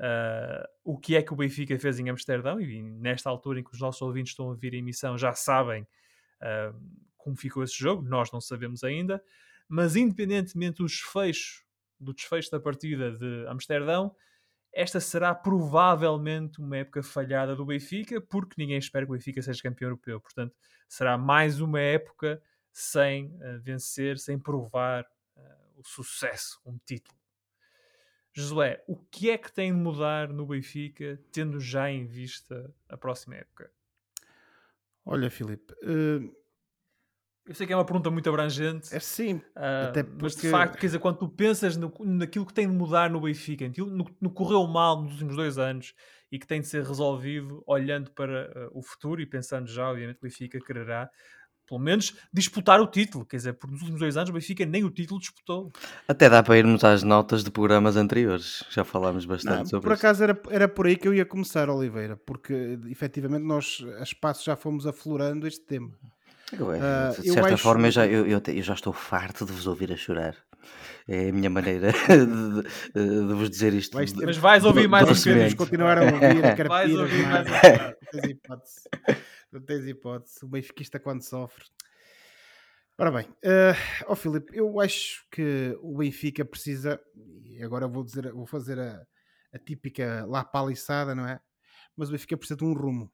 [0.00, 3.72] uh, o que é que o Benfica fez em Amsterdão e nesta altura em que
[3.72, 5.82] os nossos ouvintes estão a ouvir a emissão já sabem
[6.42, 9.22] uh, como ficou esse jogo, nós não sabemos ainda,
[9.66, 11.64] mas independentemente do desfecho,
[11.98, 14.14] do desfecho da partida de Amsterdão,
[14.70, 19.62] esta será provavelmente uma época falhada do Benfica, porque ninguém espera que o Benfica seja
[19.62, 20.20] campeão europeu.
[20.20, 20.54] Portanto,
[20.88, 22.42] será mais uma época
[22.72, 25.06] sem uh, vencer, sem provar
[25.76, 27.16] o sucesso, um título.
[28.32, 32.96] Josué, o que é que tem de mudar no Benfica, tendo já em vista a
[32.96, 33.70] próxima época?
[35.06, 36.34] Olha, Filipe, uh,
[37.46, 38.92] Eu sei que é uma pergunta muito abrangente.
[38.92, 39.34] É sim.
[39.34, 40.22] Uh, até porque...
[40.22, 43.20] Mas de facto, quer dizer, quando tu pensas no, naquilo que tem de mudar no
[43.20, 45.94] Benfica, no, no correu mal nos últimos dois anos
[46.32, 50.18] e que tem de ser resolvido olhando para uh, o futuro e pensando já, obviamente,
[50.18, 51.08] que o Benfica quererá
[51.66, 54.84] pelo menos disputar o título, quer dizer, porque nos últimos dois anos o Benfica nem
[54.84, 55.72] o título disputou.
[56.06, 59.92] Até dá para irmos às notas de programas anteriores, já falámos bastante Não, sobre Por
[59.92, 64.44] acaso era, era por aí que eu ia começar, Oliveira, porque efetivamente nós a espaço
[64.44, 65.90] já fomos aflorando este tema.
[66.52, 67.62] Uh, de certa acho...
[67.62, 70.36] forma, eu já, eu, eu, eu, já estou farto de vos ouvir a chorar.
[71.06, 72.62] É a minha maneira de,
[72.94, 73.94] de, de vos dizer isto.
[73.94, 74.24] Vais ter...
[74.24, 75.56] Mas vais ouvir mais um bocadinho.
[75.56, 78.30] continuar a ouvir, vais ouvir mais um
[79.54, 80.44] Não tens hipótese.
[80.44, 81.64] O benfiquista quando sofre.
[82.98, 87.00] Ora bem, uh, oh Filipe, eu acho que o Benfica precisa,
[87.44, 89.04] e agora vou dizer, vou fazer a,
[89.52, 91.40] a típica lá paliçada, não é?
[91.96, 93.12] Mas o Benfica precisa de um rumo.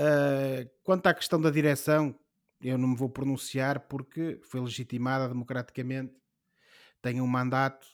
[0.00, 2.18] Uh, quanto à questão da direção,
[2.62, 6.14] eu não me vou pronunciar porque foi legitimada democraticamente,
[7.02, 7.86] tem um mandato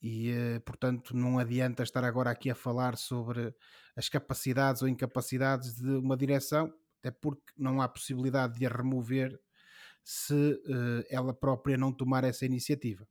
[0.00, 3.54] e, uh, portanto, não adianta estar agora aqui a falar sobre
[3.96, 9.38] as capacidades ou incapacidades de uma direção, até porque não há possibilidade de a remover
[10.04, 13.06] se uh, ela própria não tomar essa iniciativa.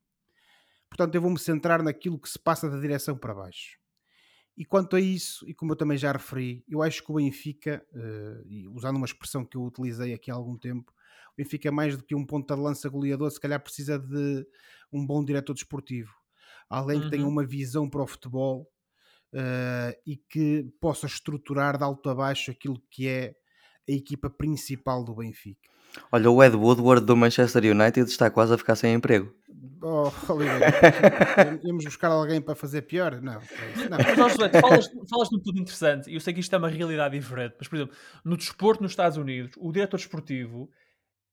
[0.89, 3.78] Portanto, eu vou-me centrar naquilo que se passa da direção para baixo.
[4.56, 7.86] E quanto a isso, e como eu também já referi, eu acho que o Benfica,
[7.91, 10.93] uh, usando uma expressão que eu utilizei aqui há algum tempo,
[11.34, 14.48] o Benfica, mais do que um ponta de lança goleador, se calhar precisa de
[14.93, 16.13] um bom diretor desportivo.
[16.69, 17.30] Alguém que tenha uhum.
[17.30, 18.67] uma visão para o futebol
[19.34, 23.36] uh, e que possa estruturar de alto a baixo aquilo que é
[23.88, 25.69] a equipa principal do Benfica.
[26.12, 29.34] Olha, o Ed Woodward do Manchester United está quase a ficar sem emprego.
[29.82, 33.21] Oh, Oliveira, íamos buscar alguém para fazer pior?
[33.21, 33.39] Não.
[33.39, 33.97] É não.
[33.97, 36.69] Mas, José, tu falas, falas de tudo interessante e eu sei que isto é uma
[36.69, 40.69] realidade diferente, mas, por exemplo, no desporto nos Estados Unidos, o diretor desportivo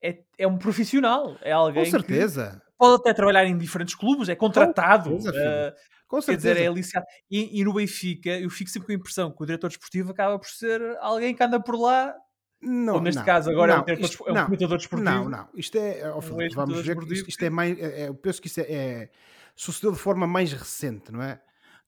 [0.03, 2.61] é, é um profissional, é alguém Com certeza.
[2.83, 5.11] Pode até trabalhar em diferentes clubes, é contratado.
[5.11, 6.49] Com certeza, uh, com certeza.
[6.49, 7.07] Quer dizer, é aliciado.
[7.31, 10.37] E, e no Benfica, eu fico sempre com a impressão que o diretor desportivo acaba
[10.37, 12.13] por ser alguém que anda por lá
[12.61, 15.11] não, Ou neste não, caso agora não, é, um isto, é um comentador desportivo.
[15.11, 15.49] Não, não.
[15.55, 17.79] Isto é, oh, Felipe, vamos ver que isto, isto, é mais.
[17.79, 19.11] É, eu penso que isto é, é,
[19.55, 21.41] sucedeu de forma mais recente, não é?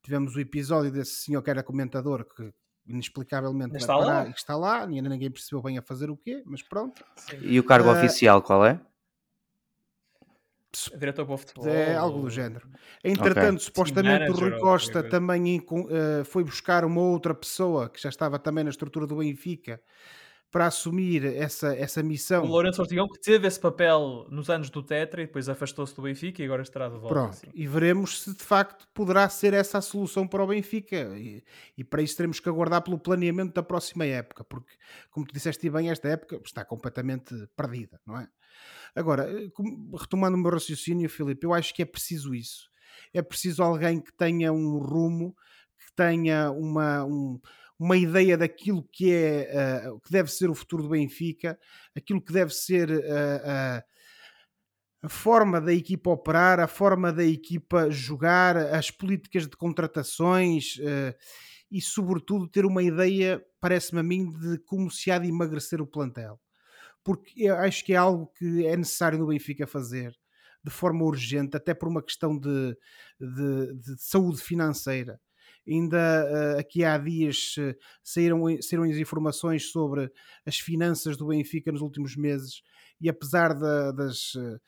[0.02, 2.52] Tivemos o episódio desse senhor que era comentador que
[2.86, 4.28] inexplicavelmente está lá.
[4.28, 7.04] está lá, ninguém percebeu bem a fazer o quê, mas pronto.
[7.16, 7.38] Sim.
[7.40, 8.80] E o cargo uh, oficial qual é?
[10.96, 11.68] Diretor para o futebol.
[11.68, 12.68] É algo do género.
[13.02, 13.66] Entretanto, okay.
[13.66, 18.38] supostamente Sim, o Rui Costa também uh, foi buscar uma outra pessoa que já estava
[18.38, 19.80] também na estrutura do Benfica
[20.54, 22.44] para assumir essa, essa missão.
[22.44, 26.02] O Lourenço Ortigão que teve esse papel nos anos do Tetra e depois afastou-se do
[26.02, 27.08] Benfica e agora estará de volta.
[27.08, 27.48] Pronto, assim.
[27.52, 31.18] e veremos se de facto poderá ser essa a solução para o Benfica.
[31.18, 31.42] E,
[31.76, 34.72] e, para isso teremos que aguardar pelo planeamento da próxima época, porque,
[35.10, 38.28] como tu disseste bem, esta época está completamente perdida, não é?
[38.94, 39.50] Agora, eh,
[39.98, 42.70] retomando o meu raciocínio, Filipe, eu acho que é preciso isso.
[43.12, 45.34] É preciso alguém que tenha um rumo,
[45.76, 47.04] que tenha uma.
[47.04, 47.40] Um,
[47.78, 51.58] uma ideia daquilo que é uh, que deve ser o futuro do Benfica,
[51.96, 53.82] aquilo que deve ser uh, uh,
[55.02, 60.78] a forma da equipa operar, a forma da equipa jogar, as políticas de contratações
[61.70, 65.86] e, sobretudo, ter uma ideia, parece-me a mim, de como se há de emagrecer o
[65.86, 66.40] plantel.
[67.02, 70.16] Porque acho que é algo que é necessário no Benfica fazer
[70.64, 72.74] de forma urgente, até por uma questão de,
[73.20, 75.20] de, de saúde financeira.
[75.66, 80.10] Ainda uh, aqui há dias uh, saíram, saíram as informações sobre
[80.44, 82.62] as finanças do Benfica nos últimos meses
[83.00, 84.60] e apesar da, das uh,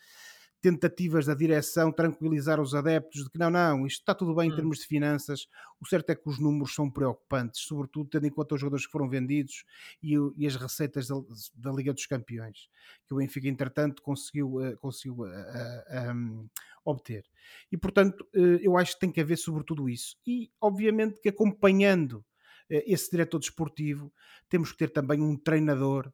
[0.60, 4.52] tentativas da direção tranquilizar os adeptos de que não, não, isto está tudo bem em
[4.52, 4.56] hum.
[4.56, 5.46] termos de finanças,
[5.80, 8.92] o certo é que os números são preocupantes, sobretudo tendo em conta os jogadores que
[8.92, 9.64] foram vendidos
[10.02, 11.16] e, e as receitas da,
[11.54, 12.68] da, Liga dos Campeões,
[13.06, 16.48] que o Benfica, entretanto, conseguiu, conseguiu um,
[16.84, 17.24] obter.
[17.70, 20.16] E, portanto, eh, eu acho que tem que haver sobretudo isso.
[20.26, 22.24] E, obviamente, que acompanhando
[22.70, 24.12] eh, esse diretor desportivo,
[24.48, 26.12] temos que ter também um treinador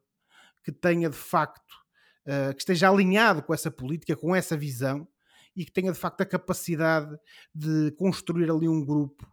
[0.63, 1.82] que tenha, de facto,
[2.25, 5.07] eh, que esteja alinhado com essa política, com essa visão
[5.55, 7.15] e que tenha, de facto, a capacidade
[7.53, 9.25] de construir ali um grupo,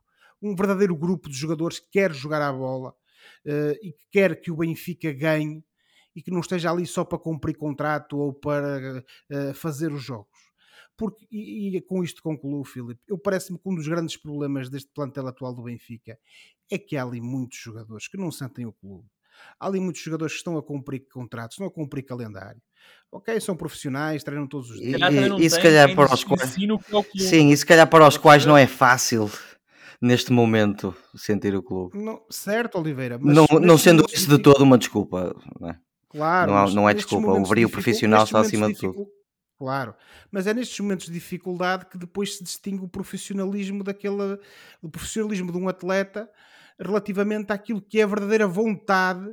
[0.43, 2.95] um verdadeiro grupo de jogadores que quer jogar à bola
[3.83, 5.65] e que quer que o Benfica ganhe
[6.15, 9.03] e que não esteja ali só para cumprir contrato ou para
[9.55, 10.51] fazer os jogos
[11.01, 14.91] porque, e, e com isto concluo, Filipe, eu parece-me que um dos grandes problemas deste
[14.93, 16.19] plantel atual do Benfica
[16.71, 19.09] é que há ali muitos jogadores que não sentem o clube.
[19.59, 22.61] Há ali muitos jogadores que estão a cumprir contratos, estão a cumprir calendário.
[23.13, 25.01] Ok, são profissionais, treinam todos os dias.
[25.01, 26.57] E, e, e se calhar para os quais.
[27.19, 29.31] Sim, e se calhar para os quais não é fácil
[30.01, 31.99] neste momento sentir o clube.
[31.99, 33.19] Não, certo, Oliveira.
[33.19, 35.79] não, não sendo isso de todo uma desculpa, não é?
[36.09, 39.07] Claro, não, não é desculpa, o brilho profissional está acima de tudo.
[39.57, 39.95] Claro,
[40.31, 44.39] mas é nestes momentos de dificuldade que depois se distingue o profissionalismo daquele,
[44.81, 46.31] o profissionalismo de um atleta
[46.79, 49.29] relativamente àquilo que é a verdadeira vontade,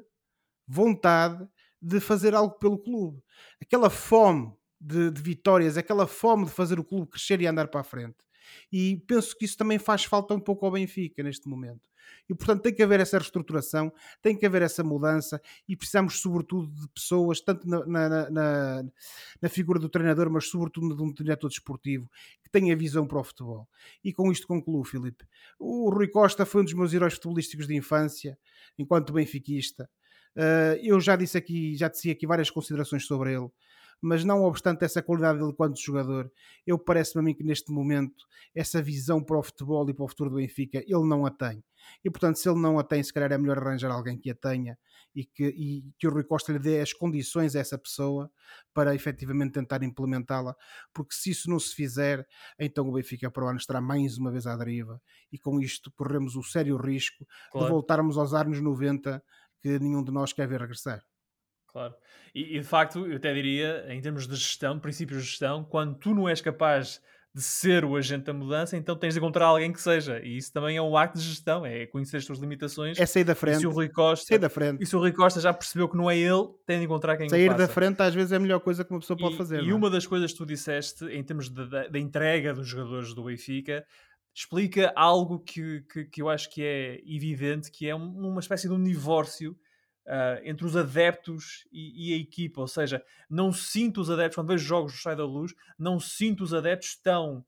[0.68, 1.48] vontade
[1.82, 3.22] de fazer algo pelo clube.
[3.62, 7.82] Aquela fome de, de vitórias, aquela fome de fazer o clube crescer e andar para
[7.82, 8.18] a frente.
[8.72, 11.90] E penso que isso também faz falta um pouco ao Benfica neste momento.
[12.30, 16.74] E portanto tem que haver essa reestruturação, tem que haver essa mudança e precisamos, sobretudo,
[16.74, 18.84] de pessoas, tanto na, na, na,
[19.42, 22.10] na figura do treinador, mas sobretudo de um diretor desportivo
[22.44, 23.68] que tenha visão para o futebol.
[24.04, 25.26] E com isto concluo, Filipe.
[25.60, 28.38] O Rui Costa foi um dos meus heróis futebolísticos de infância,
[28.78, 29.90] enquanto benfiquista.
[30.38, 33.50] Uh, eu já disse aqui, já disse aqui várias considerações sobre ele
[34.02, 36.32] mas não obstante essa qualidade dele quanto jogador,
[36.66, 40.08] eu parece-me a mim que neste momento essa visão para o futebol e para o
[40.08, 41.64] futuro do Benfica ele não a tem.
[42.04, 44.36] E portanto, se ele não a tem, se calhar é melhor arranjar alguém que a
[44.36, 44.78] tenha
[45.16, 48.30] e que, e que o Rui Costa lhe dê as condições a essa pessoa
[48.74, 50.56] para efetivamente tentar implementá-la,
[50.94, 52.28] porque se isso não se fizer,
[52.60, 55.92] então o Benfica para o ano estará mais uma vez à deriva e com isto
[55.92, 57.68] corremos o sério risco claro.
[57.68, 59.24] de voltarmos aos anos 90
[59.68, 61.02] que nenhum de nós quer ver regressar.
[61.68, 61.94] Claro.
[62.34, 65.96] E, e, de facto, eu até diria, em termos de gestão, princípios de gestão, quando
[65.96, 67.02] tu não és capaz
[67.36, 70.20] de ser o agente da mudança, então tens de encontrar alguém que seja.
[70.24, 73.00] E isso também é um acto de gestão, é conhecer as tuas limitações.
[73.00, 73.58] É sair da frente.
[73.58, 74.82] E se o Rui Costa, sair da frente.
[74.82, 77.30] E se o Rui Costa já percebeu que não é ele, tem de encontrar quem
[77.30, 79.62] Sair da frente às vezes é a melhor coisa que uma pessoa pode e, fazer.
[79.62, 79.74] E não?
[79.74, 79.76] É?
[79.76, 83.86] uma das coisas que tu disseste, em termos da entrega dos jogadores do Benfica,
[84.38, 88.74] explica algo que, que, que, eu acho que é evidente, que é uma espécie de
[88.76, 89.58] um divórcio
[90.06, 92.62] uh, entre os adeptos e, e, a equipa.
[92.62, 96.44] Ou seja, não sinto os adeptos, quando vejo jogos do Sai da Luz, não sinto
[96.44, 97.44] os adeptos tão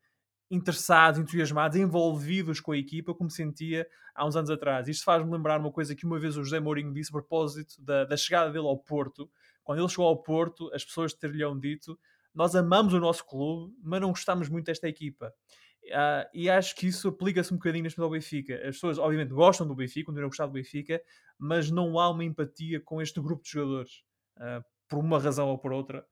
[0.49, 4.87] interessados, entusiasmados, envolvidos com a equipa como sentia há uns anos atrás.
[4.87, 8.03] Isto faz-me lembrar uma coisa que uma vez o José Mourinho disse a propósito da,
[8.03, 9.29] da chegada dele ao Porto.
[9.63, 11.99] Quando ele chegou ao Porto, as pessoas ter-lhe dito
[12.33, 15.33] nós amamos o nosso clube, mas não gostamos muito desta equipa.
[15.85, 18.55] Uh, e acho que isso aplica-se um bocadinho neste ao Benfica.
[18.55, 21.01] As pessoas, obviamente, gostam do Benfica, continuam gostar do Benfica,
[21.37, 24.03] mas não há uma empatia com este grupo de jogadores,
[24.37, 26.05] uh, por uma razão ou por outra.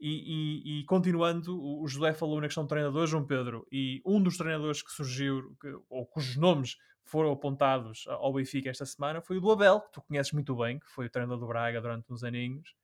[0.00, 4.20] E, e, e, continuando, o José falou na questão do treinador, João Pedro, e um
[4.20, 9.38] dos treinadores que surgiu, que, ou cujos nomes foram apontados ao Benfica esta semana, foi
[9.38, 12.12] o do Abel, que tu conheces muito bem, que foi o treinador do Braga durante
[12.12, 12.74] uns aninhos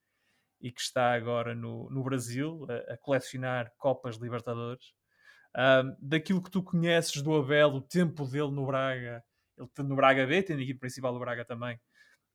[0.61, 4.93] e que está agora no, no Brasil a, a colecionar Copas Libertadores
[6.01, 9.23] daquilo que tu conheces do Abel, o tempo dele no Braga,
[9.59, 11.79] ele no Braga B, tendo a equipe principal do Braga também,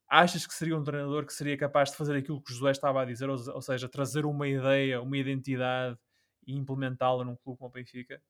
[0.07, 3.01] achas que seria um treinador que seria capaz de fazer aquilo que o José estava
[3.01, 5.97] a dizer, ou, ou seja, trazer uma ideia, uma identidade
[6.45, 8.21] e implementá-la num clube como o Benfica?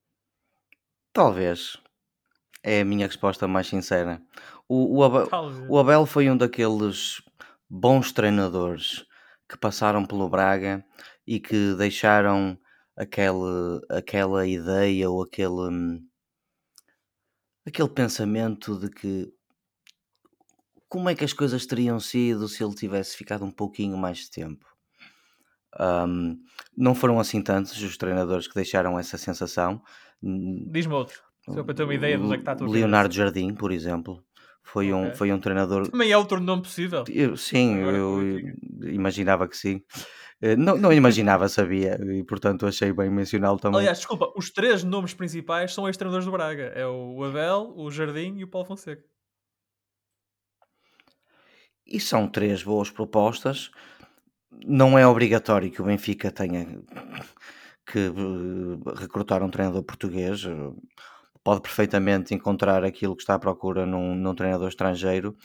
[1.12, 1.78] Talvez.
[2.64, 4.20] É a minha resposta mais sincera.
[4.68, 5.30] O, o, Abel,
[5.70, 7.22] o Abel foi um daqueles
[7.70, 9.06] bons treinadores
[9.48, 10.84] que passaram pelo Braga
[11.28, 12.58] e que deixaram
[12.96, 16.08] aquele, aquela ideia ou aquele, hum,
[17.66, 19.34] aquele pensamento de que
[20.88, 24.32] como é que as coisas teriam sido se ele tivesse ficado um pouquinho mais de
[24.32, 24.66] tempo.
[25.78, 26.40] Um,
[26.78, 29.82] não foram assim tantos os treinadores que deixaram essa sensação.
[30.22, 32.72] Diz-me outro, só para ter uma ideia do que está tudo.
[32.72, 34.24] Leonardo Jardim, por exemplo,
[34.64, 35.10] foi, okay.
[35.10, 35.90] um, foi um treinador.
[35.90, 37.04] Também é outro nome possível.
[37.10, 38.22] Eu, sim, eu,
[38.82, 39.84] eu imaginava que sim.
[40.42, 43.80] Eh, não, não imaginava, sabia, e portanto achei bem mencioná-lo também.
[43.80, 48.38] Aliás, desculpa, os três nomes principais são ex-treinadores do Braga: é o Abel, o Jardim
[48.38, 49.04] e o Paulo Fonseca.
[51.86, 53.72] E são três boas propostas.
[54.66, 56.66] Não é obrigatório que o Benfica tenha
[57.86, 60.44] que eh, recrutar um treinador português.
[61.44, 65.36] Pode perfeitamente encontrar aquilo que está à procura num, num treinador estrangeiro,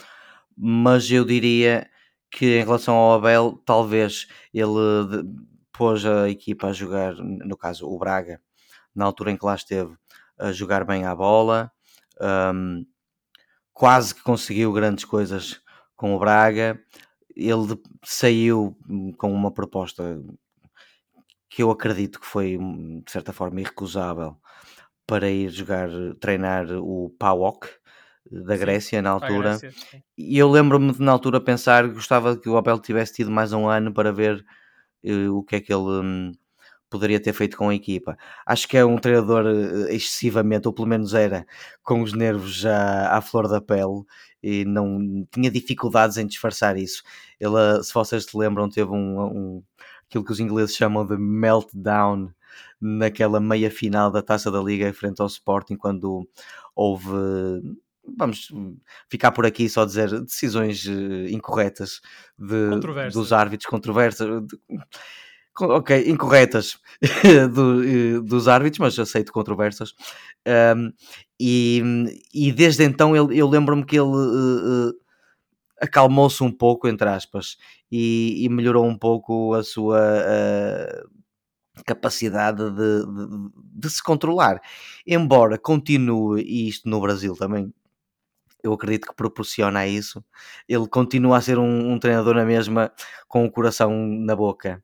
[0.57, 1.87] mas eu diria
[2.31, 5.25] que em relação ao Abel, talvez ele
[5.73, 8.41] pôs a equipa a jogar, no caso o Braga,
[8.95, 9.95] na altura em que lá esteve,
[10.39, 11.71] a jogar bem à bola,
[12.55, 12.85] um,
[13.73, 15.61] quase que conseguiu grandes coisas
[15.97, 16.81] com o Braga.
[17.35, 18.77] Ele saiu
[19.17, 20.23] com uma proposta
[21.49, 22.59] que eu acredito que foi
[23.05, 24.37] de certa forma irrecusável
[25.07, 25.89] para ir jogar,
[26.21, 27.69] treinar o PAOK,
[28.31, 29.59] da Grécia sim, na altura.
[29.59, 33.31] Grécia, e eu lembro-me de na altura pensar que gostava que o Abel tivesse tido
[33.31, 34.45] mais um ano para ver
[35.05, 36.33] uh, o que é que ele um,
[36.89, 38.17] poderia ter feito com a equipa.
[38.47, 41.47] Acho que é um treinador uh, excessivamente, ou pelo menos era,
[41.83, 44.03] com os nervos já à flor da pele
[44.43, 47.03] e não tinha dificuldades em disfarçar isso.
[47.39, 49.63] Ele, uh, se vocês se lembram, teve um, um
[50.07, 52.33] aquilo que os ingleses chamam de meltdown
[52.81, 56.29] naquela meia final da Taça da Liga frente ao Sporting quando
[56.75, 57.09] houve
[58.17, 58.49] vamos
[59.09, 62.01] ficar por aqui só dizer decisões uh, incorretas
[62.39, 62.81] de,
[63.13, 64.29] dos árbitros, controversas.
[64.47, 64.59] De,
[65.61, 66.79] ok, incorretas
[67.53, 69.95] do, uh, dos árbitros, mas aceito controversas.
[70.77, 70.93] Um,
[71.39, 71.83] e,
[72.33, 74.93] e desde então eu, eu lembro-me que ele uh,
[75.81, 77.57] acalmou-se um pouco, entre aspas,
[77.91, 79.99] e, e, melhorou um pouco a sua
[81.87, 84.61] capacidade de, de, de, se controlar.
[85.07, 87.73] Embora continue, e isto no Brasil também
[88.63, 90.25] eu acredito que proporciona isso.
[90.69, 92.93] Ele continua a ser um, um treinador na mesma,
[93.29, 94.83] com o coração na boca.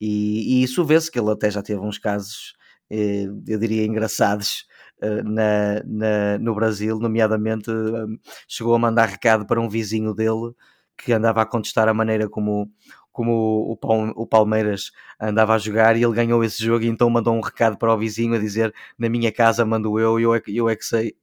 [0.00, 2.54] E, e isso vê-se que ele até já teve uns casos,
[2.90, 4.66] eh, eu diria, engraçados
[5.02, 8.18] eh, na, na, no Brasil, nomeadamente eh,
[8.48, 10.52] chegou a mandar recado para um vizinho dele
[10.96, 12.70] que andava a contestar a maneira como,
[13.12, 13.78] como
[14.16, 17.78] o, Palmeiras andava a jogar e ele ganhou esse jogo e então mandou um recado
[17.78, 20.84] para o vizinho a dizer na minha casa mando eu, eu é, eu é que
[20.84, 21.16] sei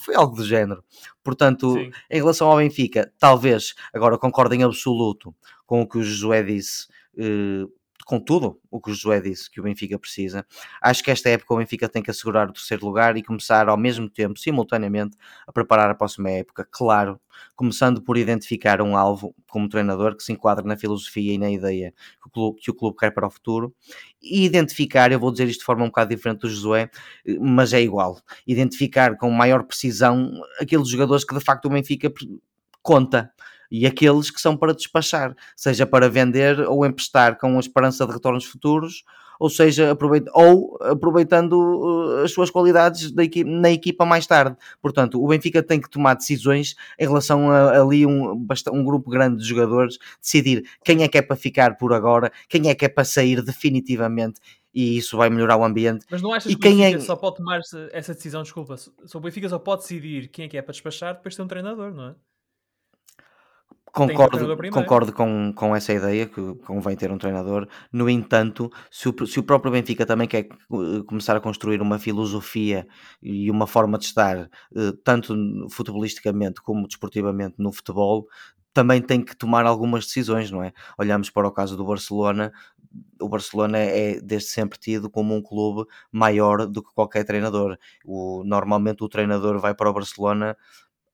[0.00, 0.84] foi algo do género.
[1.22, 1.90] Portanto, Sim.
[2.10, 5.34] em relação ao Benfica, talvez, agora concordo em absoluto
[5.66, 6.86] com o que o Josué disse.
[8.04, 10.46] Com tudo o que o Josué disse que o Benfica precisa.
[10.80, 13.76] Acho que esta época o Benfica tem que assegurar o terceiro lugar e começar ao
[13.76, 16.66] mesmo tempo, simultaneamente, a preparar a próxima época.
[16.70, 17.20] Claro,
[17.56, 21.92] começando por identificar um alvo como treinador que se enquadra na filosofia e na ideia
[22.20, 23.74] que o clube, que o clube quer para o futuro
[24.20, 26.90] e identificar, eu vou dizer isto de forma um bocado diferente do Josué,
[27.40, 30.30] mas é igual, identificar com maior precisão
[30.60, 32.12] aqueles jogadores que de facto o Benfica
[32.82, 33.32] conta
[33.70, 38.12] e aqueles que são para despachar, seja para vender ou emprestar com a esperança de
[38.12, 39.04] retornos futuros,
[39.38, 43.12] ou seja, aproveita, ou aproveitando uh, as suas qualidades
[43.44, 44.56] na equipa mais tarde.
[44.80, 49.42] Portanto, o Benfica tem que tomar decisões em relação a, ali um, um grupo grande
[49.42, 52.88] de jogadores, decidir quem é que é para ficar por agora, quem é que é
[52.88, 54.40] para sair definitivamente
[54.74, 56.04] e isso vai melhorar o ambiente.
[56.10, 57.00] Mas não achas e que o Benfica é...
[57.00, 57.60] só pode tomar
[57.92, 61.14] essa decisão, desculpa, só o Benfica só pode decidir quem é que é para despachar
[61.14, 62.14] depois de ter um treinador, não é?
[63.94, 67.68] Concordo, concordo com, com essa ideia que convém ter um treinador.
[67.92, 71.96] No entanto, se o, se o próprio Benfica também quer eh, começar a construir uma
[71.96, 72.88] filosofia
[73.22, 75.36] e uma forma de estar, eh, tanto
[75.70, 78.26] futebolisticamente como desportivamente no futebol,
[78.72, 80.72] também tem que tomar algumas decisões, não é?
[80.98, 82.52] Olhamos para o caso do Barcelona,
[83.20, 87.78] o Barcelona é desde sempre tido como um clube maior do que qualquer treinador.
[88.04, 90.56] O, normalmente o treinador vai para o Barcelona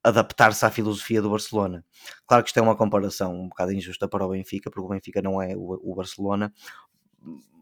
[0.03, 1.84] adaptar-se à filosofia do Barcelona.
[2.26, 5.20] Claro que isto é uma comparação um bocado injusta para o Benfica, porque o Benfica
[5.22, 6.53] não é o, Barcelona,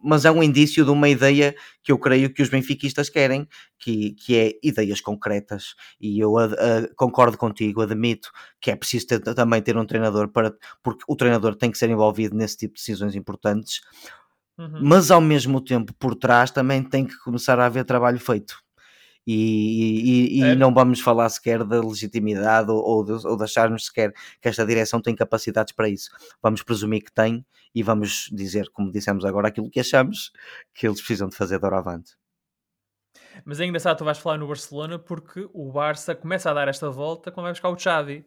[0.02, 4.12] mas é um indício de uma ideia que eu creio que os benfiquistas querem, que,
[4.12, 5.74] que é ideias concretas.
[6.00, 6.34] E eu
[6.96, 8.30] concordo contigo, admito
[8.60, 11.90] que é preciso ter, também ter um treinador para, porque o treinador tem que ser
[11.90, 13.80] envolvido nesse tipo de decisões importantes.
[14.56, 14.80] Uhum.
[14.82, 18.62] Mas ao mesmo tempo, por trás também tem que começar a haver trabalho feito
[19.30, 23.84] e, e, e não vamos falar sequer da legitimidade ou, ou, de, ou de acharmos
[23.84, 24.10] sequer
[24.40, 26.10] que esta direção tem capacidades para isso.
[26.42, 30.32] Vamos presumir que tem e vamos dizer, como dissemos agora, aquilo que achamos
[30.72, 32.12] que eles precisam de fazer de hora avante.
[33.44, 36.88] Mas é engraçado, tu vais falar no Barcelona porque o Barça começa a dar esta
[36.88, 38.24] volta quando vai buscar o Xavi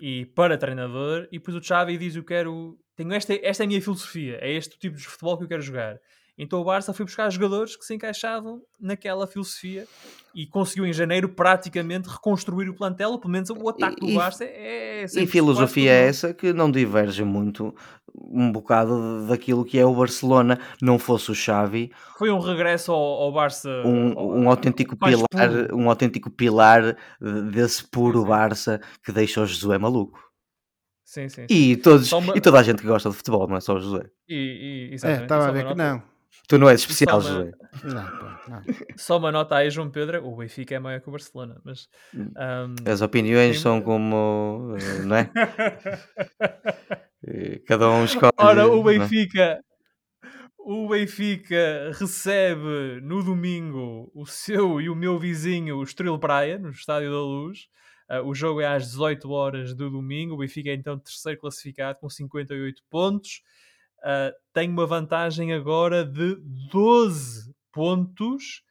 [0.00, 3.68] e para treinador e depois o Xavi diz eu quero, tenho esta, esta é a
[3.68, 6.00] minha filosofia, é este tipo de futebol que eu quero jogar.
[6.38, 9.86] Então o Barça foi buscar jogadores que se encaixavam naquela filosofia
[10.34, 14.44] e conseguiu em janeiro praticamente reconstruir o plantel, pelo menos o ataque e, do Barça
[14.44, 17.74] é, E filosofia é essa que não diverge muito
[18.14, 21.92] um bocado daquilo que é o Barcelona, não fosse o Xavi.
[22.18, 25.76] Foi um regresso ao, ao Barça um, ao, um autêntico pilar, puro.
[25.76, 26.96] um autêntico pilar
[27.50, 30.18] desse puro Barça que deixou o Josué maluco.
[31.04, 31.54] Sim, sim, sim.
[31.54, 32.34] E, todos, uma...
[32.34, 34.06] e toda a gente que gosta de futebol, não é só o José.
[34.26, 36.11] E, e, é, estava a ver que não.
[36.52, 37.22] Tu não és especial, uma...
[37.22, 37.52] José.
[37.82, 37.94] Não,
[38.46, 38.62] não.
[38.94, 40.22] Só uma nota aí, João Pedro.
[40.22, 41.58] O Benfica é maior que o Barcelona.
[41.64, 44.76] Mas, um, As opiniões são como.
[44.78, 45.30] Eh, não é?
[47.66, 48.32] Cada um escolhe.
[48.36, 48.98] Ora, o é?
[48.98, 49.64] Benfica.
[50.58, 56.68] O Benfica recebe no domingo o seu e o meu vizinho, o Estrela Praia, no
[56.68, 57.60] Estádio da Luz.
[58.10, 60.34] Uh, o jogo é às 18 horas do domingo.
[60.34, 63.40] O Benfica é então terceiro classificado com 58 pontos
[64.02, 66.36] uh, tem uma vantagem agora de
[66.70, 68.62] 12 pontos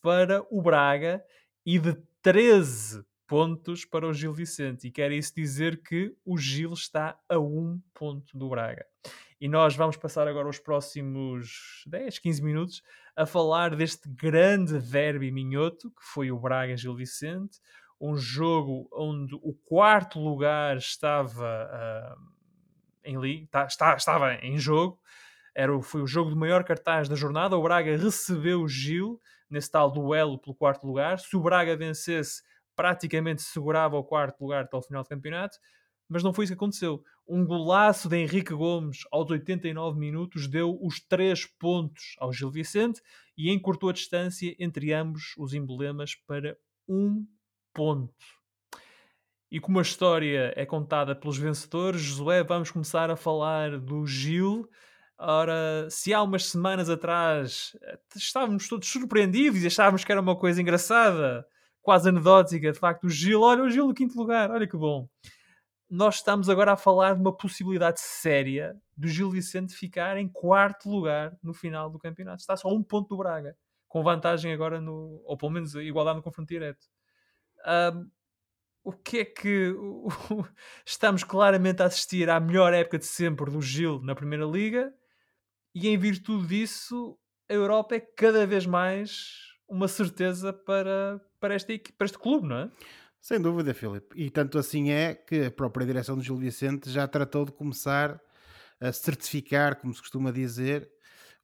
[0.00, 1.22] para o Braga
[1.64, 4.86] e de 13 pontos para o Gil Vicente.
[4.86, 8.86] E quer isso dizer que o Gil está a um ponto do Braga.
[9.40, 12.82] E nós vamos passar agora os próximos 10, 15 minutos
[13.14, 17.60] a falar deste grande derby minhoto que foi o Braga-Gil Vicente.
[18.00, 22.16] Um jogo onde o quarto lugar estava.
[22.18, 22.35] Uh,
[23.06, 25.00] em tá, está, estava em jogo.
[25.54, 27.56] Era, foi o jogo de maior cartaz da jornada.
[27.56, 31.18] O Braga recebeu o Gil nesse tal duelo pelo quarto lugar.
[31.18, 32.42] Se o Braga vencesse,
[32.74, 35.56] praticamente segurava o quarto lugar até o final do campeonato,
[36.08, 37.02] mas não foi isso que aconteceu.
[37.26, 43.00] Um golaço de Henrique Gomes aos 89 minutos deu os 3 pontos ao Gil Vicente
[43.36, 46.56] e encurtou a distância entre ambos os emblemas para
[46.88, 47.26] um
[47.74, 48.35] ponto.
[49.50, 54.68] E como a história é contada pelos vencedores, Josué, vamos começar a falar do Gil.
[55.18, 60.36] Ora, se há umas semanas atrás eh, estávamos todos surpreendidos e achávamos que era uma
[60.36, 61.46] coisa engraçada,
[61.80, 65.08] quase anedótica, de facto, o Gil, olha o Gil no quinto lugar, olha que bom.
[65.88, 70.90] Nós estamos agora a falar de uma possibilidade séria do Gil Vicente ficar em quarto
[70.90, 72.40] lugar no final do campeonato.
[72.40, 76.22] Está só um ponto do Braga, com vantagem agora no, ou pelo menos igualdade no
[76.24, 76.84] confronto direto.
[77.64, 78.10] Um,
[78.86, 79.74] o que é que
[80.86, 84.94] estamos claramente a assistir à melhor época de sempre do Gil na Primeira Liga
[85.74, 87.18] e em virtude disso
[87.50, 92.58] a Europa é cada vez mais uma certeza para, para, este, para este clube, não
[92.58, 92.70] é?
[93.20, 94.06] Sem dúvida, Filipe.
[94.14, 98.20] E tanto assim é que a própria direção do Gil Vicente já tratou de começar
[98.80, 100.88] a certificar, como se costuma dizer,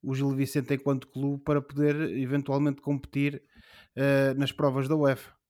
[0.01, 3.43] o Gil Vicente enquanto clube para poder eventualmente competir
[3.97, 5.42] uh, nas provas da UEFA.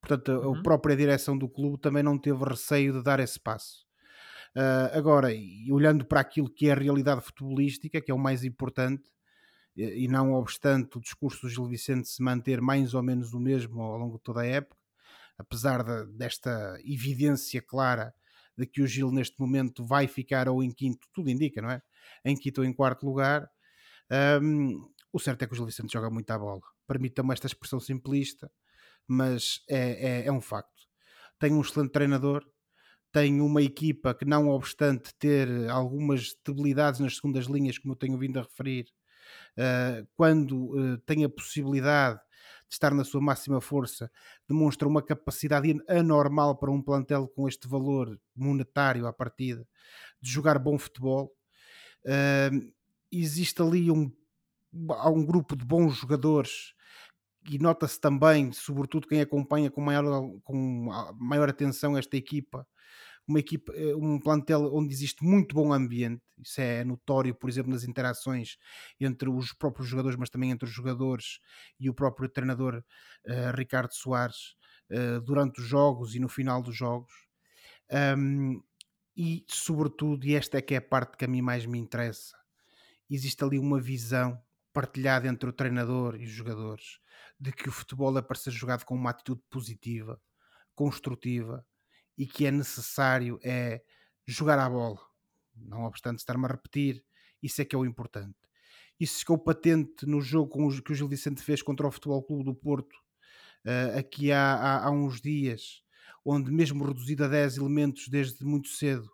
[0.00, 0.58] Portanto, uhum.
[0.58, 3.84] a própria direção do clube também não teve receio de dar esse passo.
[4.56, 8.42] Uh, agora, e olhando para aquilo que é a realidade futebolística, que é o mais
[8.42, 9.04] importante,
[9.76, 13.38] e, e não obstante o discurso do Gil Vicente se manter mais ou menos o
[13.38, 14.80] mesmo ao longo de toda a época,
[15.38, 18.12] apesar de, desta evidência clara
[18.56, 21.80] de que o Gil neste momento vai ficar ou em quinto, tudo indica, não é?
[22.24, 23.48] Em quinto ou em quarto lugar,
[24.42, 26.60] um, o certo é que o Gil Vicente joga muito à bola.
[26.86, 28.50] Permita-me esta expressão simplista,
[29.06, 30.70] mas é, é, é um facto.
[31.38, 32.44] Tem um excelente treinador,
[33.12, 38.18] tem uma equipa que, não obstante ter algumas debilidades nas segundas linhas, como eu tenho
[38.18, 38.86] vindo a referir,
[39.56, 42.20] uh, quando uh, tem a possibilidade
[42.68, 44.10] de estar na sua máxima força,
[44.48, 49.66] demonstra uma capacidade anormal para um plantel com este valor monetário à partida,
[50.20, 51.34] de jogar bom futebol.
[52.04, 52.72] Uh,
[53.10, 54.10] existe ali um,
[54.72, 56.74] um grupo de bons jogadores
[57.48, 60.04] e nota-se também, sobretudo quem acompanha com maior,
[60.44, 60.88] com
[61.18, 62.66] maior atenção esta equipa,
[63.26, 67.70] uma equipa, eh, um plantel onde existe muito bom ambiente, isso é notório, por exemplo,
[67.70, 68.56] nas interações
[68.98, 71.38] entre os próprios jogadores, mas também entre os jogadores
[71.78, 72.82] e o próprio treinador
[73.26, 74.54] uh, Ricardo Soares
[74.90, 77.12] uh, durante os jogos e no final dos jogos.
[78.18, 78.62] Um,
[79.16, 82.36] e, sobretudo, e esta é que é a parte que a mim mais me interessa,
[83.08, 84.40] existe ali uma visão
[84.72, 87.00] partilhada entre o treinador e os jogadores
[87.38, 90.20] de que o futebol é para ser jogado com uma atitude positiva,
[90.74, 91.64] construtiva
[92.16, 93.82] e que é necessário é
[94.26, 95.00] jogar a bola.
[95.54, 97.04] Não obstante estar-me a repetir,
[97.42, 98.36] isso é que é o importante.
[98.98, 102.54] Isso ficou patente no jogo que o Gil Vicente fez contra o Futebol Clube do
[102.54, 102.94] Porto,
[103.64, 105.82] uh, aqui há, há, há, uns dias,
[106.24, 109.10] onde mesmo reduzido a 10 elementos desde muito cedo,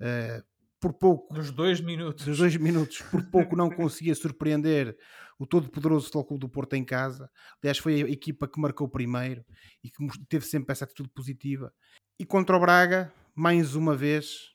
[0.00, 0.44] uh,
[0.82, 1.32] por pouco.
[1.32, 2.24] Dos dois minutos.
[2.24, 4.98] Dos dois minutos, por pouco não conseguia surpreender
[5.38, 7.30] o todo-poderoso Futebol Clube do Porto em casa.
[7.62, 9.44] Aliás, foi a equipa que marcou primeiro
[9.82, 11.72] e que teve sempre essa atitude positiva.
[12.18, 14.54] E contra o Braga, mais uma vez,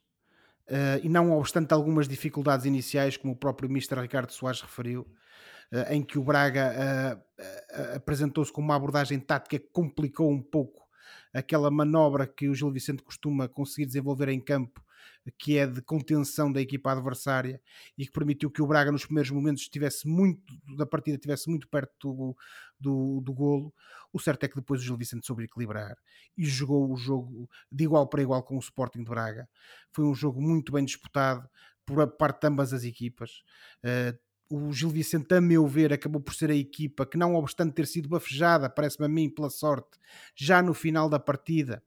[0.68, 4.02] uh, e não obstante algumas dificuldades iniciais, como o próprio Mr.
[4.02, 5.02] Ricardo Soares referiu,
[5.72, 6.74] uh, em que o Braga
[7.18, 10.86] uh, apresentou-se com uma abordagem tática que complicou um pouco
[11.34, 14.82] aquela manobra que o Gil Vicente costuma conseguir desenvolver em campo
[15.38, 17.62] que é de contenção da equipa adversária
[17.98, 21.68] e que permitiu que o Braga nos primeiros momentos estivesse muito da partida estivesse muito
[21.68, 22.38] perto do,
[22.80, 23.74] do, do golo.
[24.12, 25.98] O certo é que depois o Gil Vicente soube equilibrar
[26.38, 29.50] e jogou o jogo de igual para igual com o Sporting de Braga.
[29.92, 31.50] Foi um jogo muito bem disputado
[31.86, 33.44] por parte de ambas as equipas.
[33.84, 34.18] Uh,
[34.50, 37.86] o Gil Vicente, a meu ver, acabou por ser a equipa que, não obstante ter
[37.86, 40.00] sido bafejada, parece-me a mim, pela sorte,
[40.36, 41.84] já no final da partida,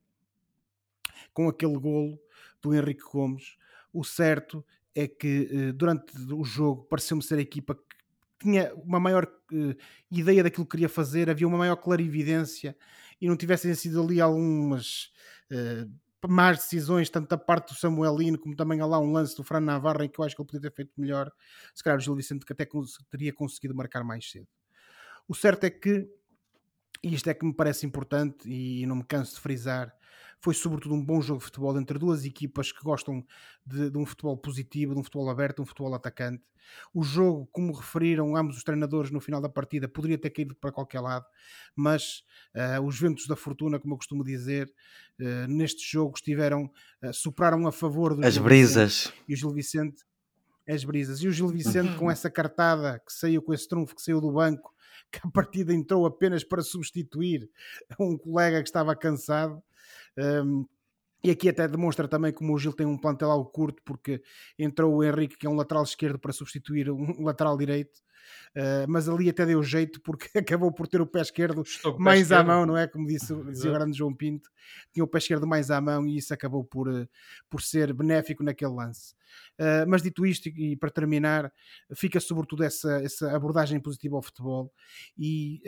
[1.32, 2.20] com aquele golo,
[2.62, 3.56] do Henrique Gomes.
[3.92, 8.00] O certo é que eh, durante o jogo pareceu-me ser a equipa que
[8.40, 9.76] tinha uma maior uh,
[10.10, 12.74] ideia daquilo que queria fazer, havia uma maior clarividência
[13.20, 15.12] e não tivessem sido ali algumas
[15.52, 19.44] uh, más decisões, tanto da parte do Samuelino como também há lá um lance do
[19.44, 21.30] Fran Navarra em que eu acho que ele podia ter feito melhor.
[21.74, 22.66] Se calhar o Gil Vicente que até
[23.10, 24.48] teria conseguido marcar mais cedo.
[25.28, 26.08] O certo é que,
[27.02, 29.94] e isto é que me parece importante e não me canso de frisar,
[30.40, 33.24] foi sobretudo um bom jogo de futebol entre duas equipas que gostam
[33.64, 36.42] de, de, um futebol positivo, de um futebol aberto, um futebol atacante.
[36.94, 40.70] O jogo, como referiram ambos os treinadores no final da partida, poderia ter caído para
[40.70, 41.26] qualquer lado,
[41.74, 42.22] mas
[42.54, 44.72] uh, os ventos da fortuna, como eu costumo dizer,
[45.20, 46.70] uh, neste jogo estiveram,
[47.02, 49.04] uh, superaram a favor do As Gil brisas.
[49.04, 50.04] Vicente, e o Gil Vicente
[50.68, 51.20] as brisas.
[51.20, 54.30] E o Gil Vicente, com essa cartada que saiu com esse trunfo que saiu do
[54.30, 54.72] banco,
[55.10, 57.48] que a partida entrou apenas para substituir
[57.98, 59.62] um colega que estava cansado.
[60.16, 60.66] Um,
[61.22, 64.22] e aqui até demonstra também como o Gil tem um plantel algo curto, porque
[64.58, 68.00] entrou o Henrique, que é um lateral esquerdo, para substituir um lateral direito.
[68.50, 71.62] Uh, mas ali até deu jeito porque acabou por ter o pé esquerdo
[71.98, 72.86] mais pé à mão, não é?
[72.86, 74.50] Como disse, dizia o grande João Pinto,
[74.92, 77.08] tinha o pé esquerdo mais à mão e isso acabou por, uh,
[77.48, 79.14] por ser benéfico naquele lance.
[79.58, 81.52] Uh, mas dito isto, e, para terminar,
[81.94, 84.72] fica sobretudo essa, essa abordagem positiva ao futebol
[85.16, 85.62] e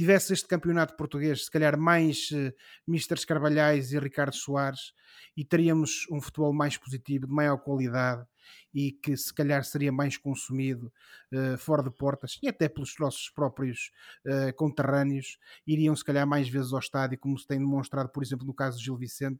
[0.00, 4.94] tivesse este campeonato português, se calhar mais uh, Carvalhais e Ricardo Soares,
[5.36, 8.26] e teríamos um futebol mais positivo, de maior qualidade
[8.72, 10.90] e que se calhar seria mais consumido
[11.34, 13.90] uh, fora de portas e até pelos nossos próprios
[14.26, 18.46] uh, conterrâneos, iriam se calhar mais vezes ao estádio, como se tem demonstrado, por exemplo,
[18.46, 19.38] no caso de Gil Vicente,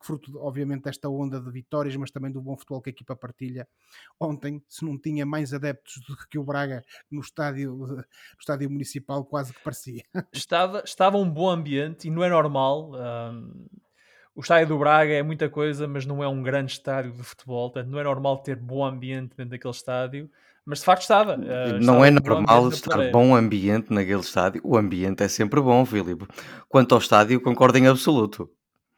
[0.00, 3.66] fruto, obviamente, desta onda de vitórias, mas também do bom futebol que a equipa partilha.
[4.20, 8.04] Ontem, se não tinha mais adeptos do que o Braga no estádio, no
[8.38, 10.02] estádio municipal, quase que parecia.
[10.32, 12.92] Estava, estava um bom ambiente e não é normal.
[12.94, 13.66] Um,
[14.34, 17.70] o estádio do Braga é muita coisa, mas não é um grande estádio de futebol,
[17.70, 20.30] portanto, não é normal ter bom ambiente dentro daquele estádio.
[20.66, 21.36] Mas de facto estava.
[21.36, 24.60] Uh, não é normal bom estar bom ambiente naquele estádio.
[24.64, 26.26] O ambiente é sempre bom, Filipe.
[26.68, 28.50] Quanto ao estádio, concordo em absoluto.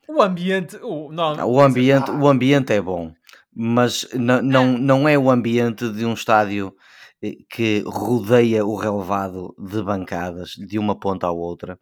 [0.08, 0.76] O ambiente.
[0.82, 3.12] O, não, o, ambiente o ambiente é bom,
[3.54, 6.74] mas não, não, não é o ambiente de um estádio
[7.22, 11.78] eh, que rodeia o relevado de bancadas de uma ponta à outra.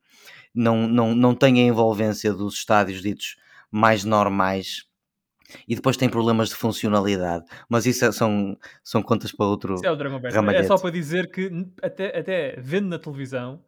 [0.54, 3.36] Não, não, não tem a envolvência dos estádios ditos
[3.70, 4.86] mais normais
[5.68, 9.74] e depois tem problemas de funcionalidade, mas isso é, são, são contas para outro.
[9.74, 11.50] Isso é, o é só para dizer que,
[11.82, 13.62] até, até vendo na televisão,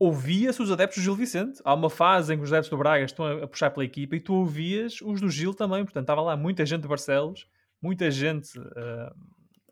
[0.00, 1.60] ouvia-se os adeptos do Gil Vicente.
[1.62, 4.20] Há uma fase em que os adeptos do Braga estão a, puxar pela equipa e
[4.20, 5.84] tu ouvias os do Gil também.
[5.84, 7.46] Portanto, estava lá muita gente de Barcelos,
[7.82, 9.14] muita gente uh,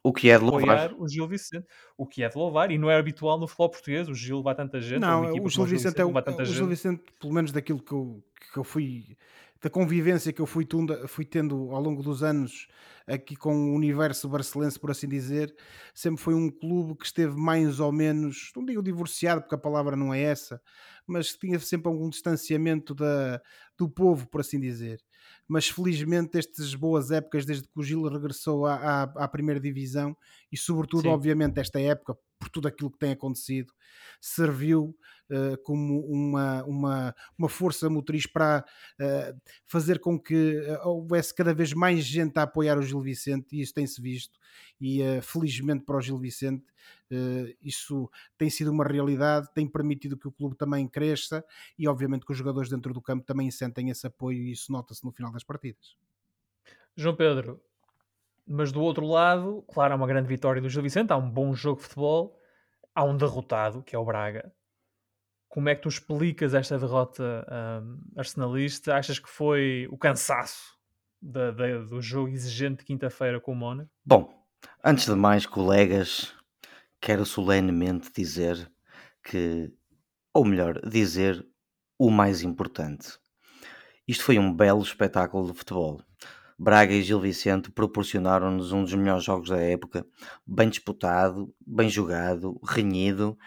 [0.03, 0.93] o que é de louvar.
[0.95, 1.67] o Gil Vicente.
[1.97, 4.09] O que é de louvar e não é habitual no futebol português.
[4.09, 5.01] O Gil vai tanta gente.
[5.01, 8.23] Não, o Gil Vicente, é o, o Gil Vicente, pelo menos daquilo que eu,
[8.53, 9.17] que eu fui
[9.61, 12.69] da convivência que eu fui, tunda, fui tendo ao longo dos anos
[13.07, 15.55] aqui com o universo barcelense, por assim dizer,
[15.95, 19.97] sempre foi um clube que esteve mais ou menos, não digo divorciado, porque a palavra
[19.97, 20.61] não é essa,
[21.07, 23.41] mas tinha sempre algum distanciamento da,
[23.77, 25.01] do povo, por assim dizer.
[25.47, 30.17] Mas felizmente estas boas épocas, desde que o Gil regressou à, à, à primeira divisão,
[30.53, 31.09] e sobretudo, Sim.
[31.09, 33.73] obviamente, esta época, por tudo aquilo que tem acontecido,
[34.21, 34.97] serviu
[35.31, 38.65] uh, como uma, uma, uma força motriz para
[39.01, 43.57] uh, fazer com que uh, houvesse cada vez mais gente a apoiar o Gil Vicente,
[43.57, 44.39] e isso tem-se visto,
[44.81, 46.65] e felizmente para o Gil Vicente
[47.63, 51.45] isso tem sido uma realidade, tem permitido que o clube também cresça
[51.79, 55.05] e obviamente que os jogadores dentro do campo também sentem esse apoio e isso nota-se
[55.05, 55.97] no final das partidas.
[56.97, 57.61] João Pedro,
[58.49, 61.55] mas do outro lado, claro, há uma grande vitória do Gil Vicente, há um bom
[61.55, 62.37] jogo de futebol,
[62.95, 64.53] há um derrotado, que é o Braga.
[65.49, 67.47] Como é que tu explicas esta derrota
[67.83, 68.95] um, arsenalista?
[68.97, 70.77] Achas que foi o cansaço
[71.21, 73.91] da, da, do jogo exigente de quinta-feira com o Mónaco?
[74.05, 74.33] Bom,
[74.85, 76.35] antes de mais, colegas,
[77.01, 78.71] quero solenemente dizer
[79.23, 79.73] que,
[80.33, 81.47] ou melhor, dizer
[81.99, 83.19] o mais importante.
[84.07, 86.03] Isto foi um belo espetáculo de futebol.
[86.59, 90.05] Braga e Gil Vicente proporcionaram-nos um dos melhores jogos da época,
[90.45, 93.39] bem disputado, bem jogado, renhido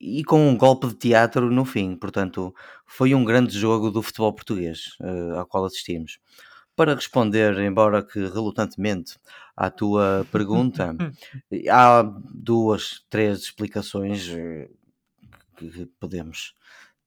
[0.00, 1.96] e com um golpe de teatro no fim.
[1.96, 2.54] Portanto,
[2.86, 6.20] foi um grande jogo do futebol português uh, ao qual assistimos.
[6.76, 9.18] Para responder, embora que relutantemente,
[9.56, 10.96] à tua pergunta,
[11.68, 12.02] há
[12.32, 14.70] duas, três explicações uh,
[15.56, 16.54] que podemos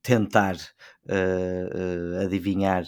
[0.03, 0.57] tentar
[1.05, 2.85] uh, adivinhar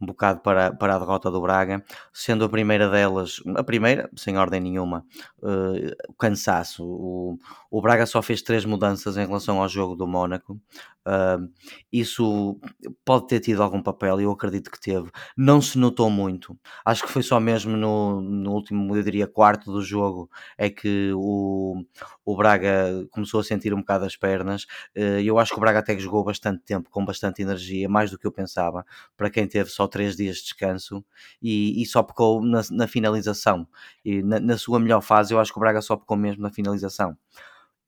[0.00, 4.38] um bocado para, para a derrota do Braga, sendo a primeira delas, a primeira, sem
[4.38, 5.04] ordem nenhuma,
[5.38, 6.84] uh, cansaço.
[6.84, 7.38] O,
[7.70, 10.60] o Braga só fez três mudanças em relação ao jogo do Mónaco.
[11.06, 11.50] Uh,
[11.90, 12.60] isso
[13.04, 15.10] pode ter tido algum papel, eu acredito que teve.
[15.36, 16.56] Não se notou muito.
[16.84, 21.10] Acho que foi só mesmo no, no último, eu diria, quarto do jogo é que
[21.14, 21.82] o,
[22.24, 24.64] o Braga começou a sentir um bocado as pernas.
[24.96, 27.57] Uh, eu acho que o Braga até jogou bastante tempo, com bastante energia,
[27.88, 28.84] mais do que eu pensava,
[29.16, 31.04] para quem teve só três dias de descanso
[31.42, 33.66] e, e só pecou na, na finalização.
[34.04, 36.50] E na, na, sua melhor fase, eu acho que o Braga só pecou mesmo na
[36.50, 37.16] finalização.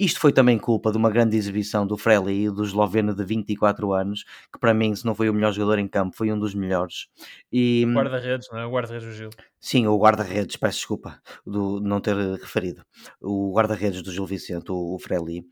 [0.01, 4.25] Isto foi também culpa de uma grande exibição do Freli, do esloveno de 24 anos,
[4.51, 7.09] que para mim, se não foi o melhor jogador em campo, foi um dos melhores.
[7.53, 7.85] E...
[7.85, 8.65] Guarda-redes, não é?
[8.65, 9.29] O guarda-redes do Gil.
[9.61, 12.83] Sim, o guarda-redes, peço desculpa do não ter referido.
[13.21, 15.45] O guarda-redes do Gil Vicente, o, o Freli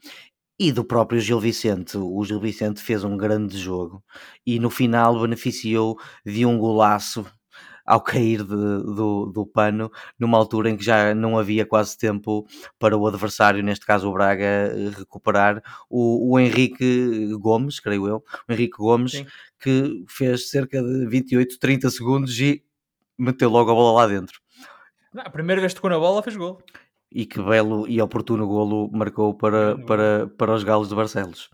[0.58, 1.96] e do próprio Gil Vicente.
[1.96, 4.02] O Gil Vicente fez um grande jogo
[4.44, 7.24] e no final beneficiou de um golaço
[7.88, 12.46] ao cair de, do, do pano, numa altura em que já não havia quase tempo
[12.78, 18.52] para o adversário, neste caso o Braga, recuperar o, o Henrique Gomes, creio eu, o
[18.52, 19.26] Henrique Gomes, Sim.
[19.58, 22.62] que fez cerca de 28, 30 segundos e
[23.16, 24.38] meteu logo a bola lá dentro.
[25.10, 26.62] Não, a primeira vez que tocou na bola fez gol.
[27.10, 31.48] E que belo e oportuno golo marcou para, para, para os Galos de Barcelos.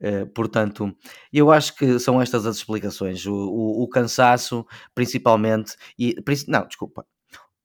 [0.00, 0.96] Uh, portanto,
[1.32, 3.26] eu acho que são estas as explicações.
[3.26, 6.14] O, o, o cansaço, principalmente, e,
[6.46, 7.04] não, desculpa,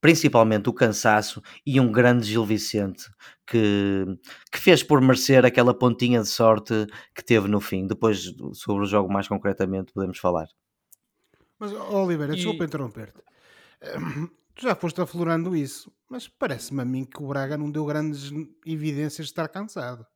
[0.00, 3.04] principalmente o cansaço e um grande Gil Vicente
[3.46, 4.04] que,
[4.52, 7.86] que fez por merecer aquela pontinha de sorte que teve no fim.
[7.86, 10.46] Depois, sobre o jogo mais concretamente, podemos falar.
[11.58, 12.36] Mas, Oliveira, e...
[12.36, 13.20] desculpa interromper-te.
[14.56, 18.32] Tu já foste aflorando isso, mas parece-me a mim que o Braga não deu grandes
[18.64, 20.06] evidências de estar cansado.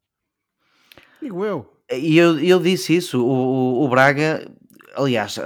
[1.21, 1.71] Digo eu.
[1.93, 4.51] E eu, eu disse isso, o, o, Braga,
[4.95, 5.39] aliás,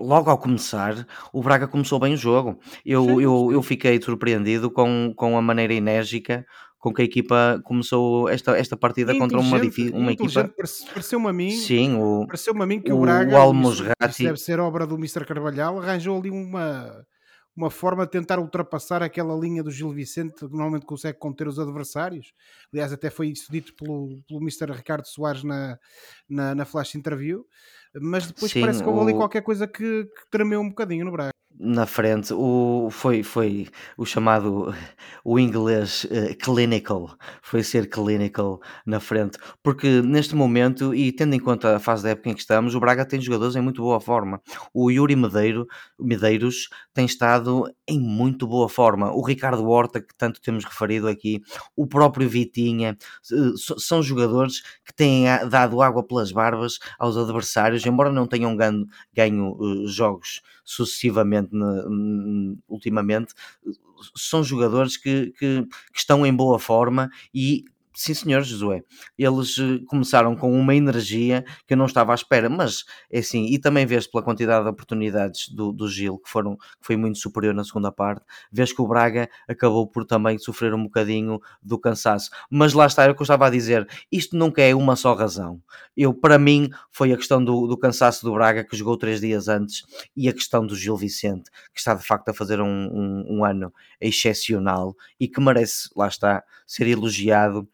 [0.00, 2.58] logo ao começar, o Braga começou bem o jogo.
[2.84, 3.54] Eu, sim, eu, sim.
[3.54, 6.44] eu fiquei surpreendido com, com a maneira enérgica
[6.80, 9.58] com que a equipa começou esta, esta partida contra uma,
[9.92, 10.50] uma equipa.
[10.92, 13.52] Pareceu-me a mim, Sim, o, pareceu a mim que o, o Braga, o
[14.18, 15.24] deve ser obra do Mr.
[15.26, 17.06] Carvalhal, arranjou ali uma
[17.56, 21.58] uma forma de tentar ultrapassar aquela linha do Gil Vicente que normalmente consegue conter os
[21.58, 22.32] adversários.
[22.72, 24.72] Aliás, até foi isso dito pelo, pelo Mr.
[24.72, 25.78] Ricardo Soares na,
[26.28, 27.44] na, na flash interview.
[28.00, 29.02] Mas depois Sim, parece que houve o...
[29.02, 33.68] ali qualquer coisa que, que tremeu um bocadinho no Braga na frente, o, foi, foi
[33.96, 34.74] o chamado,
[35.24, 41.38] o inglês uh, clinical, foi ser clinical na frente, porque neste momento, e tendo em
[41.40, 44.00] conta a fase da época em que estamos, o Braga tem jogadores em muito boa
[44.00, 44.40] forma.
[44.72, 45.66] O Yuri Medeiro,
[45.98, 49.12] Medeiros tem estado em muito boa forma.
[49.12, 51.42] O Ricardo Horta, que tanto temos referido aqui,
[51.76, 52.96] o próprio Vitinha,
[53.32, 58.86] uh, são jogadores que têm dado água pelas barbas aos adversários, embora não tenham ganho,
[59.12, 61.39] ganho uh, jogos sucessivamente
[62.68, 63.34] ultimamente,
[64.14, 68.84] são jogadores que, que, que estão em boa forma e Sim, senhor Josué.
[69.18, 73.46] Eles eh, começaram com uma energia que eu não estava à espera, mas é assim,
[73.46, 77.18] e também vês pela quantidade de oportunidades do, do Gil, que, foram, que foi muito
[77.18, 81.78] superior na segunda parte, vês que o Braga acabou por também sofrer um bocadinho do
[81.78, 82.30] cansaço.
[82.48, 85.12] Mas lá está, é o que eu estava a dizer, isto nunca é uma só
[85.12, 85.60] razão.
[85.96, 89.48] Eu, para mim, foi a questão do, do cansaço do Braga, que jogou três dias
[89.48, 89.82] antes,
[90.16, 93.44] e a questão do Gil Vicente, que está de facto a fazer um, um, um
[93.44, 97.68] ano excepcional e que merece, lá está, ser elogiado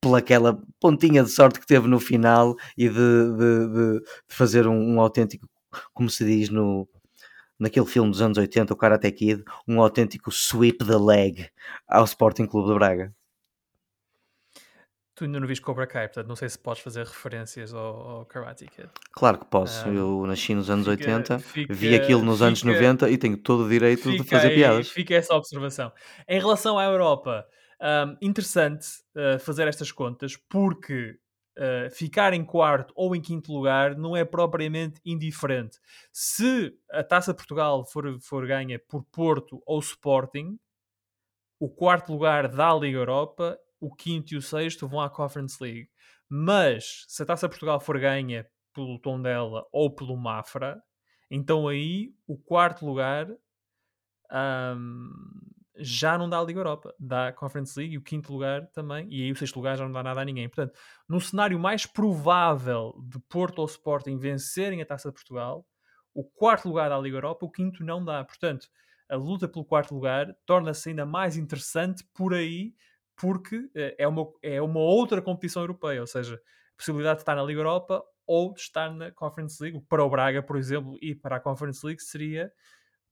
[0.00, 4.94] pelaquela pontinha de sorte que teve no final e de, de, de, de fazer um,
[4.94, 5.48] um, autêntico,
[5.92, 6.88] como se diz no,
[7.58, 11.50] naquele filme dos anos 80, o Karate Kid, um autêntico sweep the leg
[11.86, 13.14] ao Sporting Clube de Braga.
[15.14, 18.24] Tu ainda não viste Cobra Kai, portanto não sei se podes fazer referências ao, ao
[18.24, 18.88] Karate Kid.
[19.12, 22.62] Claro que posso, eu nasci nos anos fica, 80, fica, vi aquilo nos fica, anos
[22.62, 24.88] 90 e tenho todo o direito de fazer aí, piadas.
[24.88, 25.92] Fica essa observação.
[26.26, 27.46] Em relação à Europa,
[27.80, 31.18] um, interessante uh, fazer estas contas porque
[31.58, 35.78] uh, ficar em quarto ou em quinto lugar não é propriamente indiferente.
[36.12, 40.58] Se a Taça Portugal for, for ganha por Porto ou Sporting,
[41.58, 45.88] o quarto lugar da Liga Europa, o quinto e o sexto vão à Conference League.
[46.28, 50.82] Mas se a Taça Portugal for ganha pelo Tondela ou pelo Mafra,
[51.30, 53.28] então aí o quarto lugar
[54.32, 55.10] um,
[55.80, 59.06] já não dá a Liga Europa, dá a Conference League e o quinto lugar também,
[59.10, 60.48] e aí o sexto lugar já não dá nada a ninguém.
[60.48, 60.78] Portanto,
[61.08, 65.66] no cenário mais provável de Porto ou Sporting vencerem a Taça de Portugal,
[66.14, 68.24] o quarto lugar dá a Liga Europa, o quinto não dá.
[68.24, 68.68] Portanto,
[69.08, 72.74] a luta pelo quarto lugar torna-se ainda mais interessante por aí,
[73.16, 77.34] porque eh, é uma, é uma outra competição europeia, ou seja, a possibilidade de estar
[77.34, 79.80] na Liga Europa ou de estar na Conference League.
[79.88, 82.52] Para o Braga, por exemplo, e para a Conference League seria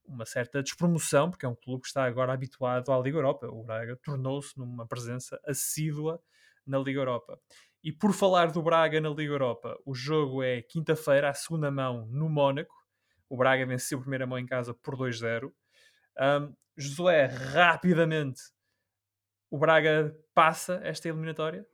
[0.05, 3.47] uma certa despromoção, porque é um clube que está agora habituado à Liga Europa.
[3.47, 6.21] O Braga tornou-se numa presença assídua
[6.65, 7.39] na Liga Europa.
[7.83, 12.05] E por falar do Braga na Liga Europa, o jogo é quinta-feira, à segunda mão,
[12.07, 12.75] no Mónaco.
[13.29, 15.51] O Braga venceu a primeira mão em casa por 2-0.
[16.19, 18.41] Um, Josué, rapidamente,
[19.49, 21.65] o Braga passa esta eliminatória?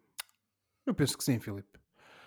[0.86, 1.75] Eu penso que sim, Filipe.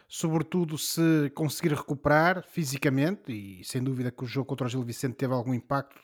[0.08, 5.16] Sobretudo se conseguir recuperar fisicamente, e sem dúvida que o jogo contra o Gil Vicente
[5.16, 6.00] teve algum impacto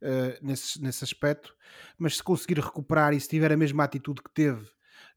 [0.00, 1.54] uh, nesse, nesse aspecto,
[1.98, 4.66] mas se conseguir recuperar e se tiver a mesma atitude que teve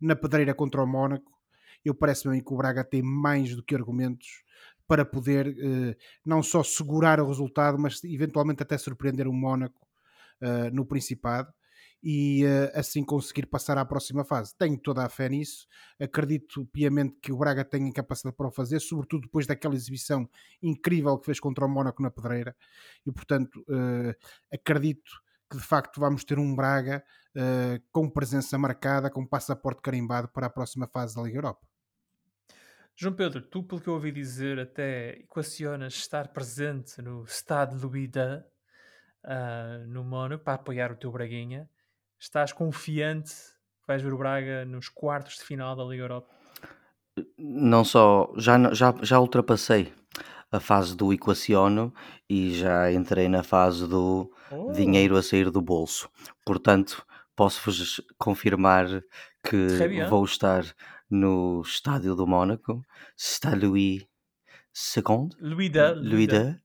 [0.02, 1.32] na pedreira contra o Mónaco,
[1.86, 4.44] eu parece-me que o Braga tem mais do que argumentos
[4.86, 9.88] para poder uh, não só segurar o resultado, mas eventualmente até surpreender o Mónaco
[10.42, 11.54] uh, no Principado
[12.02, 14.56] e uh, assim conseguir passar à próxima fase.
[14.58, 15.68] Tenho toda a fé nisso,
[16.00, 20.30] acredito piamente que o Braga tenha capacidade para o fazer, sobretudo depois daquela exibição
[20.62, 22.56] incrível que fez contra o Mónaco na Pedreira,
[23.06, 24.14] e portanto uh,
[24.54, 25.12] acredito
[25.50, 27.04] que de facto vamos ter um Braga
[27.36, 31.66] uh, com presença marcada, com passaporte carimbado para a próxima fase da Liga Europa.
[33.00, 38.10] João Pedro, tu, pelo que eu ouvi dizer, até equacionas estar presente no Stade Louis
[38.16, 38.44] II,
[39.24, 41.70] uh, no Mónaco, para apoiar o teu Braguinha.
[42.20, 43.32] Estás confiante
[43.82, 46.34] que vais ver o Braga nos quartos de final da Liga Europa?
[47.38, 49.94] Não só, já, já, já ultrapassei
[50.52, 51.94] a fase do equaciono
[52.30, 54.72] e já entrei na fase do oh.
[54.72, 56.10] dinheiro a sair do bolso.
[56.46, 57.06] Portanto,
[57.36, 58.88] posso-vos confirmar
[59.44, 59.68] que
[60.10, 60.64] vou estar
[61.10, 62.84] no estádio do Mónaco,
[63.16, 64.08] Stade Louis
[64.96, 65.30] II.
[65.96, 66.56] Louis II.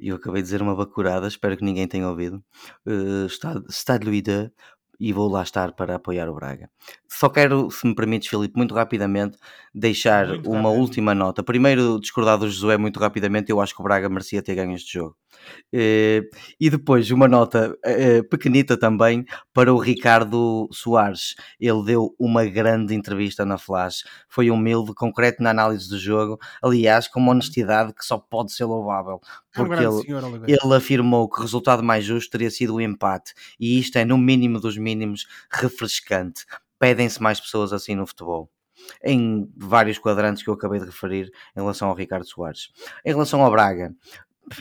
[0.00, 2.42] E eu acabei de dizer uma bacurada, espero que ninguém tenha ouvido.
[2.84, 4.50] Uh, Stade, Stade Louis II
[4.98, 6.70] e vou lá estar para apoiar o Braga.
[7.08, 9.36] Só quero, se me permites, Filipe, muito rapidamente
[9.74, 10.80] deixar muito uma rápido.
[10.80, 11.42] última nota.
[11.42, 14.92] Primeiro, discordar do Josué muito rapidamente, eu acho que o Braga merecia ter ganho este
[14.94, 15.16] jogo.
[15.72, 16.22] Eh,
[16.60, 21.34] e depois, uma nota eh, pequenita também para o Ricardo Soares.
[21.58, 27.08] Ele deu uma grande entrevista na Flash, foi humilde, concreto na análise do jogo, aliás,
[27.08, 29.20] com uma honestidade que só pode ser louvável.
[29.52, 32.80] Porque é um ele, senhor, ele afirmou que o resultado mais justo teria sido o
[32.80, 36.44] empate, e isto é, no mínimo dos mínimos, refrescante.
[36.78, 38.50] Pedem-se mais pessoas assim no futebol
[39.02, 42.70] em vários quadrantes que eu acabei de referir em relação ao Ricardo Soares.
[43.04, 43.94] Em relação ao Braga,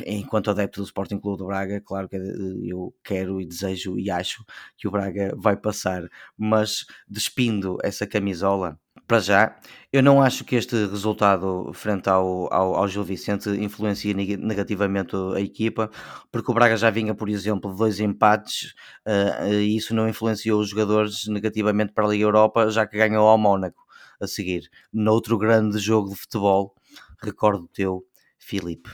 [0.05, 4.43] enquanto adepto do Sporting Clube do Braga, claro que eu quero e desejo e acho
[4.78, 6.07] que o Braga vai passar,
[6.38, 9.59] mas despindo essa camisola, para já,
[9.91, 15.41] eu não acho que este resultado frente ao, ao, ao Gil Vicente influencie negativamente a
[15.41, 15.89] equipa,
[16.32, 18.74] porque o Braga já vinha, por exemplo, de dois empates
[19.05, 23.28] uh, e isso não influenciou os jogadores negativamente para a Liga Europa, já que ganhou
[23.28, 23.84] ao Mónaco
[24.20, 24.70] a seguir.
[24.91, 26.76] Noutro grande jogo de futebol,
[27.22, 28.05] recordo teu,
[28.38, 28.89] Filipe.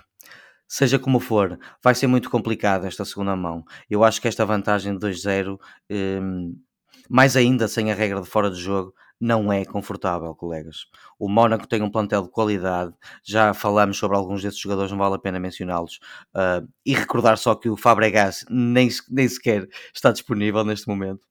[0.68, 3.66] Seja como for, vai ser muito complicado esta segunda mão.
[3.90, 5.60] Eu acho que esta vantagem de 2-0,
[5.90, 6.56] um,
[7.10, 10.86] mais ainda sem a regra de fora de jogo, não é confortável, colegas.
[11.18, 12.94] O Mónaco tem um plantel de qualidade,
[13.24, 16.00] já falamos sobre alguns desses jogadores, não vale a pena mencioná-los.
[16.34, 21.28] Uh, e recordar só que o Fabregas nem, nem sequer está disponível neste momento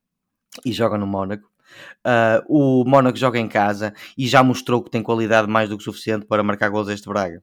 [0.65, 1.49] e joga no Mónaco.
[2.07, 5.85] Uh, o Mónaco joga em casa e já mostrou que tem qualidade mais do que
[5.85, 7.43] suficiente para marcar gols este Braga.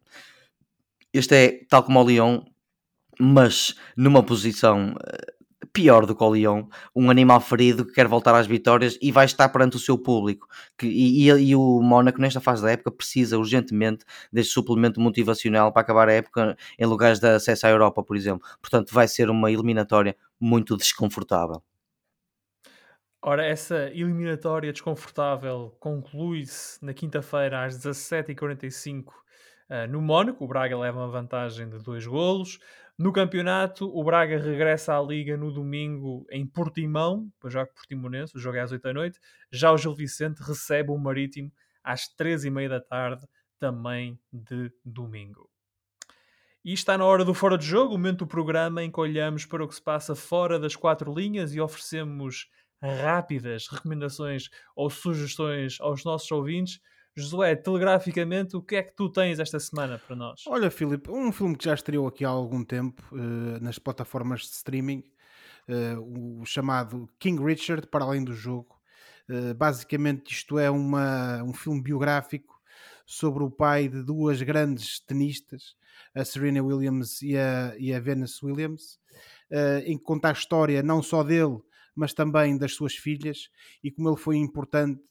[1.13, 2.45] Este é, tal como o Leão,
[3.19, 5.33] mas numa posição eh,
[5.71, 9.25] pior do que o Leão, um animal ferido que quer voltar às vitórias e vai
[9.25, 10.47] estar perante o seu público.
[10.77, 15.81] Que, e, e, o Mónaco, nesta fase da época, precisa urgentemente deste suplemento motivacional para
[15.81, 18.47] acabar a época em lugares de acesso à Europa, por exemplo.
[18.61, 21.61] Portanto, vai ser uma eliminatória muito desconfortável.
[23.27, 29.11] Ora, essa eliminatória desconfortável conclui-se na quinta-feira às 17h45
[29.67, 32.59] Uh, no Mónaco, o Braga leva uma vantagem de dois golos.
[32.95, 38.37] No campeonato, o Braga regressa à Liga no domingo em Portimão, para jogar com Portimonense,
[38.37, 39.19] o jogo é às 8 da noite.
[39.51, 41.51] Já o Gil Vicente recebe o Marítimo
[41.83, 43.25] às 3 e meia da tarde,
[43.57, 45.49] também de domingo.
[46.63, 49.47] E está na hora do Fora de Jogo, o momento do programa em que olhamos
[49.47, 52.51] para o que se passa fora das quatro linhas e oferecemos
[52.81, 56.79] rápidas recomendações ou sugestões aos nossos ouvintes
[57.17, 60.41] Josué, telegraficamente, o que é que tu tens esta semana para nós?
[60.47, 64.47] Olha, Filipe, um filme que já estreou aqui há algum tempo uh, nas plataformas de
[64.47, 65.01] streaming,
[65.69, 68.75] uh, o chamado King Richard, para além do jogo.
[69.29, 72.53] Uh, basicamente, isto é uma, um filme biográfico
[73.05, 75.77] sobre o pai de duas grandes tenistas,
[76.13, 78.99] a Serena Williams e a, e a Venus Williams,
[79.85, 81.61] em que conta a história não só dele,
[81.95, 83.49] mas também das suas filhas
[83.83, 85.01] e como ele foi importante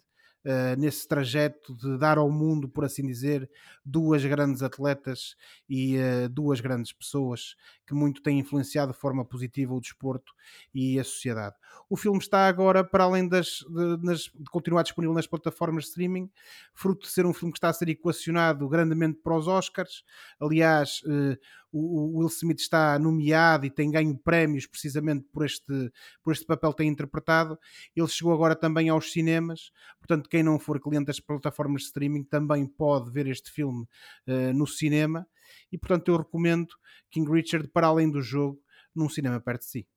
[0.45, 3.51] uh, nesse trajeto de dar ao mundo, por assim dizer,
[3.85, 5.35] duas grandes atletas
[5.68, 7.57] e uh, duas grandes pessoas
[7.87, 10.32] que muito têm influenciado de forma positiva o desporto
[10.74, 11.55] e a sociedade.
[11.89, 15.91] O filme está agora, para além das, de, nas, de continuar disponível nas plataformas de
[15.91, 16.30] streaming,
[16.74, 20.03] fruto de ser um filme que está a ser equacionado grandemente para os Oscars.
[20.41, 21.37] Aliás, uh,
[21.74, 26.70] o, Will Smith está nomeado e tem ganho prémios precisamente por este, por este papel
[26.70, 27.59] que tem interpretado.
[27.95, 32.22] Ele chegou agora também aos cinemas, portanto, quem não for cliente das plataformas de streaming
[32.22, 33.87] também pode ver este filme
[34.28, 35.26] uh, no cinema.
[35.70, 36.68] E portanto, eu recomendo
[37.11, 38.61] King Richard para além do jogo
[38.94, 39.88] num cinema perto de si.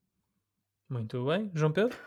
[0.89, 1.97] Muito bem, João Pedro?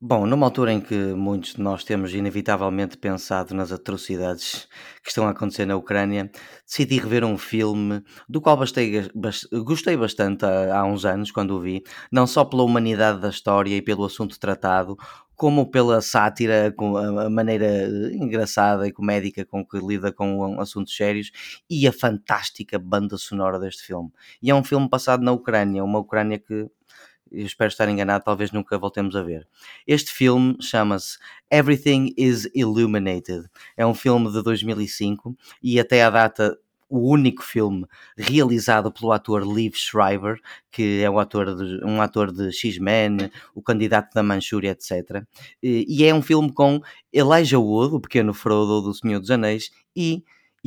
[0.00, 4.68] Bom, numa altura em que muitos de nós temos inevitavelmente pensado nas atrocidades
[5.02, 6.30] que estão a acontecer na Ucrânia,
[6.64, 9.10] decidi rever um filme do qual bastei,
[9.64, 11.82] gostei bastante há, há uns anos quando o vi,
[12.12, 14.96] não só pela humanidade da história e pelo assunto tratado,
[15.34, 21.32] como pela sátira, com a maneira engraçada e comédica com que lida com assuntos sérios
[21.68, 24.12] e a fantástica banda sonora deste filme.
[24.40, 26.70] E é um filme passado na Ucrânia, uma Ucrânia que
[27.30, 29.46] eu espero estar enganado, talvez nunca voltemos a ver.
[29.86, 31.18] Este filme chama-se
[31.50, 33.48] Everything is Illuminated.
[33.76, 36.58] É um filme de 2005 e até à data
[36.88, 42.32] o único filme realizado pelo ator Liv Schreiber, que é um ator de, um ator
[42.32, 45.22] de X-Men, o candidato da Manchúria, etc.
[45.62, 46.80] E, é um filme com
[47.12, 50.24] Elijah Wood, o pequeno Frodo do Senhor dos Anéis, e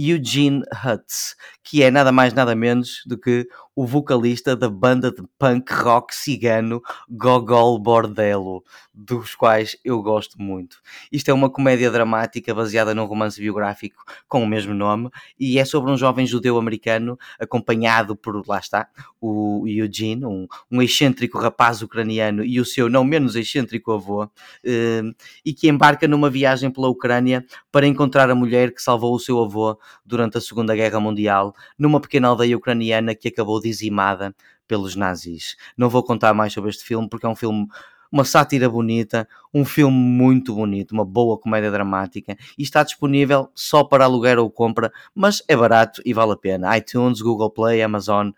[0.09, 5.23] Eugene Hutz, que é nada mais nada menos do que o vocalista da banda de
[5.39, 10.77] punk rock cigano Gogol Bordello, dos quais eu gosto muito.
[11.11, 15.65] Isto é uma comédia dramática baseada num romance biográfico com o mesmo nome e é
[15.65, 18.87] sobre um jovem judeu americano acompanhado por, lá está,
[19.21, 24.29] o Eugene, um, um excêntrico rapaz ucraniano e o seu não menos excêntrico avô,
[24.63, 25.01] eh,
[25.45, 29.41] e que embarca numa viagem pela Ucrânia para encontrar a mulher que salvou o seu
[29.41, 34.35] avô durante a Segunda Guerra Mundial numa pequena aldeia ucraniana que acabou dizimada
[34.67, 35.55] pelos nazis.
[35.77, 37.67] Não vou contar mais sobre este filme porque é um filme
[38.11, 43.83] uma sátira bonita, um filme muito bonito, uma boa comédia dramática e está disponível só
[43.83, 46.77] para aluguer ou compra, mas é barato e vale a pena.
[46.77, 48.31] iTunes, Google Play, Amazon,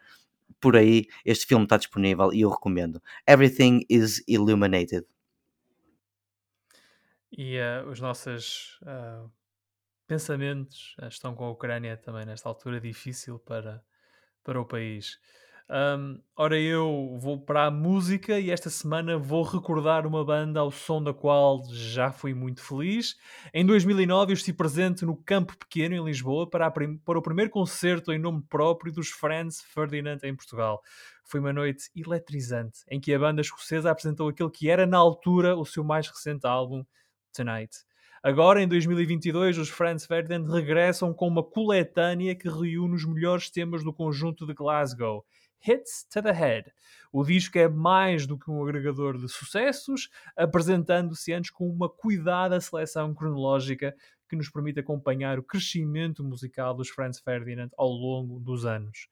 [0.61, 3.01] por aí este filme está disponível e eu recomendo.
[3.27, 5.05] Everything is Illuminated.
[7.35, 9.27] E uh, os nossos uh,
[10.07, 13.83] pensamentos uh, estão com a Ucrânia também nesta altura difícil para
[14.43, 15.17] para o país.
[15.69, 20.69] Um, ora, eu vou para a música e esta semana vou recordar uma banda ao
[20.69, 23.15] som da qual já fui muito feliz.
[23.53, 28.11] Em 2009 eu estive presente no Campo Pequeno, em Lisboa, para, para o primeiro concerto
[28.11, 30.81] em nome próprio dos Friends Ferdinand em Portugal.
[31.23, 35.55] Foi uma noite eletrizante, em que a banda escocesa apresentou aquele que era, na altura,
[35.55, 36.83] o seu mais recente álbum,
[37.33, 37.77] Tonight.
[38.25, 43.83] Agora, em 2022, os Franz Ferdinand regressam com uma coletânea que reúne os melhores temas
[43.83, 45.25] do conjunto de Glasgow.
[45.61, 46.71] Hits to the Head.
[47.11, 52.61] O disco é mais do que um agregador de sucessos, apresentando-se antes com uma cuidada
[52.61, 53.93] seleção cronológica
[54.29, 59.09] que nos permite acompanhar o crescimento musical dos Franz Ferdinand ao longo dos anos.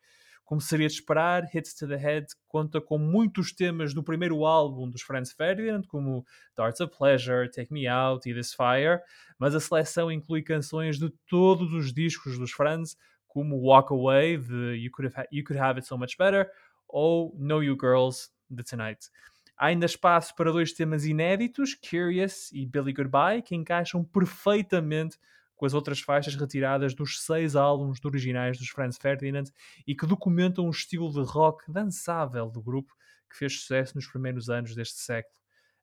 [0.51, 4.89] Como seria de esperar, Hits to the Head conta com muitos temas do primeiro álbum
[4.89, 6.25] dos Franz Ferdinand, como
[6.57, 8.99] Darts of Pleasure, Take Me Out e This Fire,
[9.39, 12.97] mas a seleção inclui canções de todos os discos dos Franz,
[13.29, 16.51] como Walk Away, de You Could Have, you Could Have It So Much Better,
[16.85, 19.07] ou Know You Girls, de Tonight.
[19.55, 25.17] Há ainda espaço para dois temas inéditos, Curious e Billy Goodbye, que encaixam perfeitamente
[25.61, 29.43] com as outras faixas retiradas dos seis álbuns originais dos Franz Ferdinand
[29.85, 32.91] e que documentam um estilo de rock dançável do grupo
[33.29, 35.35] que fez sucesso nos primeiros anos deste século,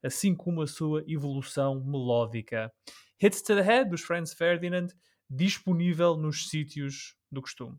[0.03, 2.72] assim como a sua evolução melódica.
[3.22, 4.89] Hits to the Head dos Franz Ferdinand,
[5.31, 7.79] disponível nos sítios do costume.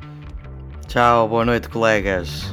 [0.91, 2.51] Tchau, boa noite, colegas.